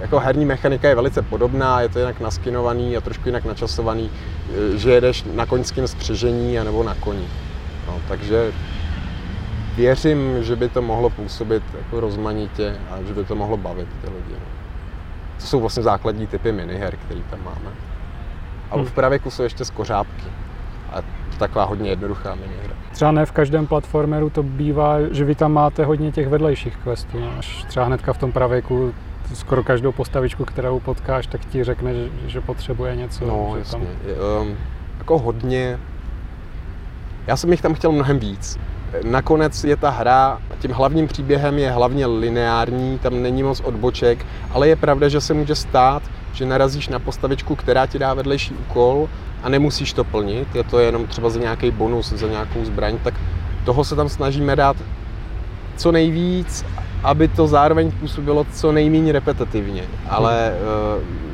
jako 0.00 0.18
herní 0.18 0.44
mechanika 0.44 0.88
je 0.88 0.94
velice 0.94 1.22
podobná, 1.22 1.80
je 1.80 1.88
to 1.88 1.98
jinak 1.98 2.20
naskinovaný 2.20 2.96
a 2.96 3.00
trošku 3.00 3.28
jinak 3.28 3.44
načasovaný, 3.44 4.10
eh, 4.10 4.78
že 4.78 4.90
jedeš 4.90 5.24
na 5.34 5.46
koňském 5.46 5.88
spřežení 5.88 6.54
nebo 6.54 6.82
na 6.82 6.94
koni. 6.94 7.28
No, 7.86 8.00
takže 8.08 8.52
věřím, 9.76 10.44
že 10.44 10.56
by 10.56 10.68
to 10.68 10.82
mohlo 10.82 11.10
působit 11.10 11.62
jako 11.78 12.00
rozmanitě 12.00 12.76
a 12.90 13.02
že 13.08 13.14
by 13.14 13.24
to 13.24 13.34
mohlo 13.34 13.56
bavit 13.56 13.88
ty 14.00 14.06
lidi. 14.06 14.32
No. 14.32 14.46
To 15.40 15.46
jsou 15.46 15.60
vlastně 15.60 15.82
základní 15.82 16.26
typy 16.26 16.52
miniher, 16.52 16.96
které 16.96 17.20
tam 17.30 17.44
máme. 17.44 17.87
A 18.70 18.76
hmm. 18.76 18.84
v 18.84 18.92
pravěku 18.92 19.30
jsou 19.30 19.42
ještě 19.42 19.64
skořápky. 19.64 20.24
A 20.92 21.02
taková 21.38 21.64
hodně 21.64 21.90
jednoduchá 21.90 22.34
minihra. 22.34 22.74
Třeba 22.92 23.12
ne 23.12 23.26
v 23.26 23.32
každém 23.32 23.66
platformeru 23.66 24.30
to 24.30 24.42
bývá, 24.42 24.96
že 25.10 25.24
vy 25.24 25.34
tam 25.34 25.52
máte 25.52 25.84
hodně 25.84 26.12
těch 26.12 26.28
vedlejších 26.28 26.76
questů. 26.76 27.20
No. 27.20 27.30
Až 27.38 27.64
třeba 27.64 27.86
hnedka 27.86 28.12
v 28.12 28.18
tom 28.18 28.32
pravěku 28.32 28.94
skoro 29.34 29.62
každou 29.62 29.92
postavičku, 29.92 30.44
kterou 30.44 30.80
potkáš, 30.80 31.26
tak 31.26 31.44
ti 31.44 31.64
řekne, 31.64 31.94
že, 31.94 32.08
že 32.26 32.40
potřebuje 32.40 32.96
něco. 32.96 33.26
No, 33.26 33.50
že 33.52 33.58
jasně. 33.58 33.78
Tam... 33.78 33.86
Um, 34.42 34.56
jako 34.98 35.18
hodně. 35.18 35.78
Já 37.26 37.36
jsem 37.36 37.50
jich 37.50 37.62
tam 37.62 37.74
chtěl 37.74 37.92
mnohem 37.92 38.18
víc. 38.18 38.58
Nakonec 39.04 39.64
je 39.64 39.76
ta 39.76 39.90
hra, 39.90 40.38
tím 40.58 40.70
hlavním 40.70 41.08
příběhem 41.08 41.58
je 41.58 41.70
hlavně 41.70 42.06
lineární, 42.06 42.98
tam 42.98 43.22
není 43.22 43.42
moc 43.42 43.60
odboček, 43.60 44.26
ale 44.50 44.68
je 44.68 44.76
pravda, 44.76 45.08
že 45.08 45.20
se 45.20 45.34
může 45.34 45.54
stát, 45.54 46.02
že 46.32 46.46
narazíš 46.46 46.88
na 46.88 46.98
postavičku, 46.98 47.56
která 47.56 47.86
ti 47.86 47.98
dá 47.98 48.14
vedlejší 48.14 48.54
úkol 48.54 49.08
a 49.42 49.48
nemusíš 49.48 49.92
to 49.92 50.04
plnit, 50.04 50.54
je 50.54 50.64
to 50.64 50.78
jenom 50.78 51.06
třeba 51.06 51.30
za 51.30 51.40
nějaký 51.40 51.70
bonus, 51.70 52.12
za 52.12 52.26
nějakou 52.26 52.64
zbraň, 52.64 52.98
tak 53.04 53.14
toho 53.64 53.84
se 53.84 53.96
tam 53.96 54.08
snažíme 54.08 54.56
dát 54.56 54.76
co 55.76 55.92
nejvíc, 55.92 56.64
aby 57.04 57.28
to 57.28 57.46
zároveň 57.46 57.90
působilo 57.90 58.46
co 58.52 58.72
nejméně 58.72 59.12
repetitivně. 59.12 59.82
Ale 60.08 60.52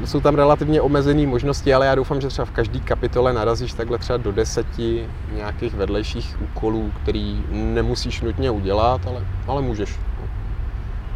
uh, 0.00 0.07
jsou 0.07 0.20
tam 0.20 0.35
relativně 0.35 0.80
omezené 0.80 1.26
možnosti, 1.26 1.74
ale 1.74 1.87
já 1.87 1.94
doufám, 1.94 2.20
že 2.20 2.28
třeba 2.28 2.44
v 2.44 2.50
každé 2.50 2.80
kapitole 2.80 3.33
narazíš 3.33 3.72
takhle 3.72 3.98
třeba 3.98 4.16
do 4.16 4.33
deseti 4.33 5.07
nějakých 5.35 5.74
vedlejších 5.74 6.37
úkolů, 6.42 6.92
který 7.02 7.44
nemusíš 7.50 8.20
nutně 8.20 8.50
udělat, 8.50 9.00
ale, 9.07 9.20
ale 9.46 9.62
můžeš. 9.62 9.98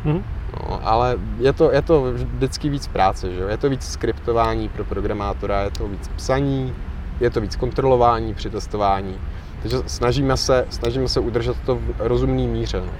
Mm-hmm. 0.04 0.22
No, 0.68 0.80
ale 0.88 1.18
je 1.38 1.52
to, 1.52 1.72
je 1.72 1.82
to 1.82 2.12
vždycky 2.12 2.68
víc 2.68 2.88
práce, 2.88 3.32
že? 3.32 3.42
je 3.42 3.58
to 3.58 3.68
víc 3.68 3.82
skriptování 3.82 4.68
pro 4.68 4.84
programátora, 4.84 5.62
je 5.62 5.70
to 5.70 5.88
víc 5.88 6.08
psaní, 6.08 6.74
je 7.20 7.30
to 7.30 7.40
víc 7.40 7.56
kontrolování 7.56 8.34
při 8.34 8.50
testování. 8.50 9.18
Takže 9.62 9.76
snažíme 9.86 10.36
se, 10.36 10.66
snažíme 10.70 11.08
se 11.08 11.20
udržet 11.20 11.56
to 11.66 11.74
v 11.76 11.94
rozumné 11.98 12.42
míře. 12.42 12.80
No. 12.80 12.92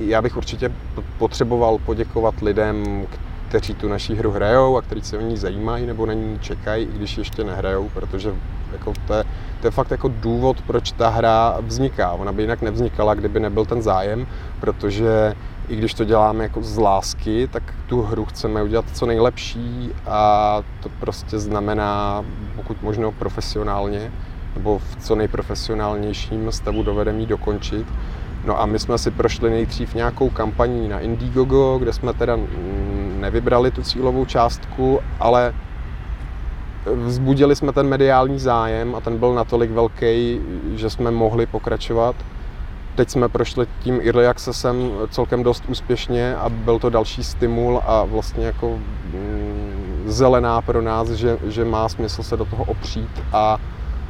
Já 0.00 0.22
bych 0.22 0.36
určitě 0.36 0.72
potřeboval 1.18 1.78
poděkovat 1.78 2.40
lidem, 2.42 3.06
kteří 3.48 3.74
tu 3.74 3.88
naší 3.88 4.14
hru 4.14 4.30
hrajou 4.30 4.76
a 4.76 4.82
kteří 4.82 5.02
se 5.02 5.18
o 5.18 5.20
ní 5.20 5.36
zajímají 5.36 5.86
nebo 5.86 6.06
na 6.06 6.12
ní 6.12 6.38
čekají, 6.38 6.84
i 6.84 6.92
když 6.92 7.18
ještě 7.18 7.44
nehrajou, 7.44 7.88
protože 7.88 8.34
jako 8.72 8.92
to, 9.06 9.14
je, 9.14 9.24
to 9.60 9.66
je 9.66 9.70
fakt 9.70 9.90
jako 9.90 10.08
důvod, 10.08 10.62
proč 10.62 10.92
ta 10.92 11.08
hra 11.08 11.58
vzniká. 11.60 12.12
Ona 12.12 12.32
by 12.32 12.42
jinak 12.42 12.62
nevznikala, 12.62 13.14
kdyby 13.14 13.40
nebyl 13.40 13.64
ten 13.64 13.82
zájem, 13.82 14.26
protože 14.60 15.34
i 15.68 15.76
když 15.76 15.94
to 15.94 16.04
děláme 16.04 16.42
jako 16.42 16.62
z 16.62 16.78
lásky, 16.78 17.48
tak 17.48 17.74
tu 17.86 18.02
hru 18.02 18.24
chceme 18.24 18.62
udělat 18.62 18.84
co 18.94 19.06
nejlepší 19.06 19.90
a 20.06 20.62
to 20.82 20.88
prostě 21.00 21.38
znamená, 21.38 22.24
pokud 22.56 22.82
možno 22.82 23.12
profesionálně, 23.12 24.12
nebo 24.54 24.78
v 24.78 24.96
co 24.96 25.14
nejprofesionálnějším 25.14 26.52
stavu 26.52 26.82
dovedeme 26.82 27.18
ji 27.18 27.26
dokončit. 27.26 27.86
No 28.44 28.60
a 28.60 28.66
my 28.66 28.78
jsme 28.78 28.98
si 28.98 29.10
prošli 29.10 29.50
nejdřív 29.50 29.94
nějakou 29.94 30.30
kampaní 30.30 30.88
na 30.88 31.00
Indiegogo, 31.00 31.78
kde 31.78 31.92
jsme 31.92 32.12
teda 32.12 32.38
nevybrali 33.20 33.70
tu 33.70 33.82
cílovou 33.82 34.24
částku, 34.24 35.00
ale 35.20 35.54
vzbudili 36.94 37.56
jsme 37.56 37.72
ten 37.72 37.88
mediální 37.88 38.38
zájem 38.38 38.94
a 38.94 39.00
ten 39.00 39.18
byl 39.18 39.34
natolik 39.34 39.70
velký, 39.70 40.40
že 40.74 40.90
jsme 40.90 41.10
mohli 41.10 41.46
pokračovat 41.46 42.16
teď 42.98 43.10
jsme 43.10 43.28
prošli 43.28 43.66
tím 43.80 44.00
early 44.04 44.26
accessem 44.26 44.90
celkem 45.10 45.42
dost 45.42 45.64
úspěšně 45.68 46.36
a 46.36 46.48
byl 46.48 46.78
to 46.78 46.90
další 46.90 47.24
stimul 47.24 47.80
a 47.86 48.04
vlastně 48.04 48.46
jako 48.46 48.68
mm, 48.68 50.02
zelená 50.06 50.62
pro 50.62 50.82
nás, 50.82 51.10
že, 51.10 51.38
že 51.46 51.64
má 51.64 51.88
smysl 51.88 52.22
se 52.22 52.36
do 52.36 52.44
toho 52.44 52.64
opřít 52.64 53.22
a 53.32 53.58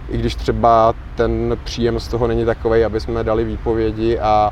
i 0.08 0.18
když 0.18 0.34
třeba 0.34 0.94
ten 1.14 1.58
příjem 1.64 2.00
z 2.00 2.08
toho 2.08 2.26
není 2.26 2.44
takový, 2.44 2.84
aby 2.84 3.00
jsme 3.00 3.24
dali 3.24 3.44
výpovědi 3.44 4.18
a 4.18 4.50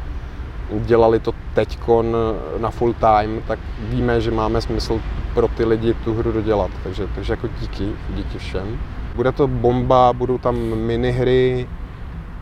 dělali 0.72 1.20
to 1.20 1.32
teďkon 1.54 2.16
na 2.58 2.70
full 2.70 2.94
time, 2.94 3.42
tak 3.46 3.58
víme, 3.78 4.20
že 4.20 4.30
máme 4.30 4.60
smysl 4.60 5.00
pro 5.34 5.48
ty 5.48 5.64
lidi 5.64 5.94
tu 5.94 6.14
hru 6.14 6.32
dodělat. 6.32 6.70
Takže, 6.84 7.08
takže 7.14 7.32
jako 7.32 7.48
díky, 7.60 7.88
díky 8.10 8.38
všem. 8.38 8.78
Bude 9.14 9.32
to 9.32 9.46
bomba, 9.46 10.12
budou 10.12 10.38
tam 10.38 10.56
minihry, 10.74 11.68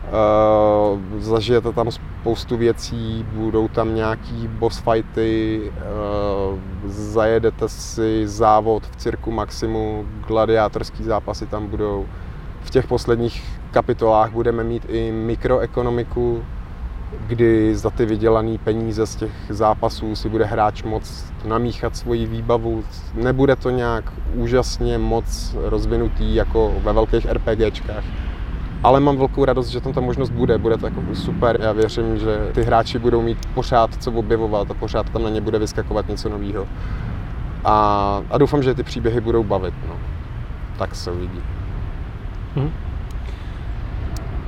Uh, 0.05 0.99
zažijete 1.19 1.71
tam 1.71 1.91
spoustu 1.91 2.57
věcí, 2.57 3.25
budou 3.33 3.67
tam 3.67 3.95
nějaký 3.95 4.47
boss 4.47 4.79
fighty, 4.79 5.61
uh, 6.51 6.59
zajedete 6.85 7.69
si 7.69 8.27
závod 8.27 8.83
v 8.85 8.95
Cirku 8.95 9.31
Maximu, 9.31 10.05
gladiátorský 10.27 11.03
zápasy 11.03 11.45
tam 11.45 11.67
budou, 11.67 12.05
v 12.61 12.69
těch 12.69 12.87
posledních 12.87 13.43
kapitolách 13.71 14.31
budeme 14.31 14.63
mít 14.63 14.85
i 14.89 15.11
mikroekonomiku, 15.11 16.43
kdy 17.27 17.75
za 17.75 17.89
ty 17.89 18.05
vydělané 18.05 18.57
peníze 18.57 19.05
z 19.05 19.15
těch 19.15 19.31
zápasů 19.49 20.15
si 20.15 20.29
bude 20.29 20.45
hráč 20.45 20.83
moc 20.83 21.25
namíchat 21.45 21.97
svoji 21.97 22.25
výbavu. 22.25 22.83
Nebude 23.13 23.55
to 23.55 23.69
nějak 23.69 24.13
úžasně 24.33 24.97
moc 24.97 25.55
rozvinutý 25.63 26.35
jako 26.35 26.73
ve 26.83 26.93
velkých 26.93 27.25
RPGčkách. 27.25 28.03
Ale 28.83 28.99
mám 28.99 29.17
velkou 29.17 29.45
radost, 29.45 29.67
že 29.67 29.81
tam 29.81 29.93
ta 29.93 30.01
možnost 30.01 30.29
bude, 30.29 30.57
bude 30.57 30.77
to 30.77 30.85
jako 30.85 31.01
super. 31.13 31.57
Já 31.61 31.71
věřím, 31.71 32.17
že 32.17 32.49
ty 32.53 32.63
hráči 32.63 32.99
budou 32.99 33.21
mít 33.21 33.37
pořád 33.53 34.03
co 34.03 34.11
objevovat 34.11 34.71
a 34.71 34.73
pořád 34.73 35.09
tam 35.09 35.23
na 35.23 35.29
ně 35.29 35.41
bude 35.41 35.59
vyskakovat 35.59 36.07
něco 36.07 36.29
nového. 36.29 36.67
A, 37.63 38.21
a 38.31 38.37
doufám, 38.37 38.63
že 38.63 38.73
ty 38.73 38.83
příběhy 38.83 39.21
budou 39.21 39.43
bavit. 39.43 39.73
No. 39.87 39.95
Tak 40.77 40.95
se 40.95 41.11
uvidí. 41.11 41.41
Hmm. 42.55 42.71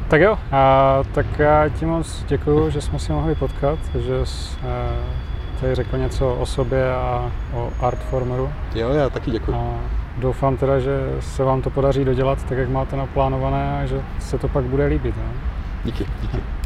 Tak 0.07 0.21
jo, 0.21 0.37
a 0.51 1.03
tak 1.11 1.39
já 1.39 1.69
ti 1.69 1.85
moc 1.85 2.23
děkuju, 2.27 2.69
že 2.69 2.81
jsme 2.81 2.99
si 2.99 3.11
mohli 3.11 3.35
potkat, 3.35 3.79
že 3.99 4.25
jsi 4.25 4.57
eh, 4.63 5.59
tady 5.61 5.75
řekl 5.75 5.97
něco 5.97 6.35
o 6.35 6.45
sobě 6.45 6.95
a 6.95 7.31
o 7.53 7.71
Artformeru. 7.79 8.49
Jo, 8.75 8.89
já 8.89 9.09
taky 9.09 9.31
děkuji. 9.31 9.53
A 9.53 9.79
doufám 10.17 10.57
teda, 10.57 10.79
že 10.79 11.15
se 11.19 11.43
vám 11.43 11.61
to 11.61 11.69
podaří 11.69 12.05
dodělat 12.05 12.43
tak, 12.43 12.57
jak 12.57 12.69
máte 12.69 12.95
naplánované 12.95 13.81
a 13.81 13.85
že 13.85 14.01
se 14.19 14.37
to 14.37 14.47
pak 14.47 14.63
bude 14.63 14.85
líbit. 14.85 15.17
Ne? 15.17 15.23
Díky, 15.83 16.05
díky. 16.21 16.56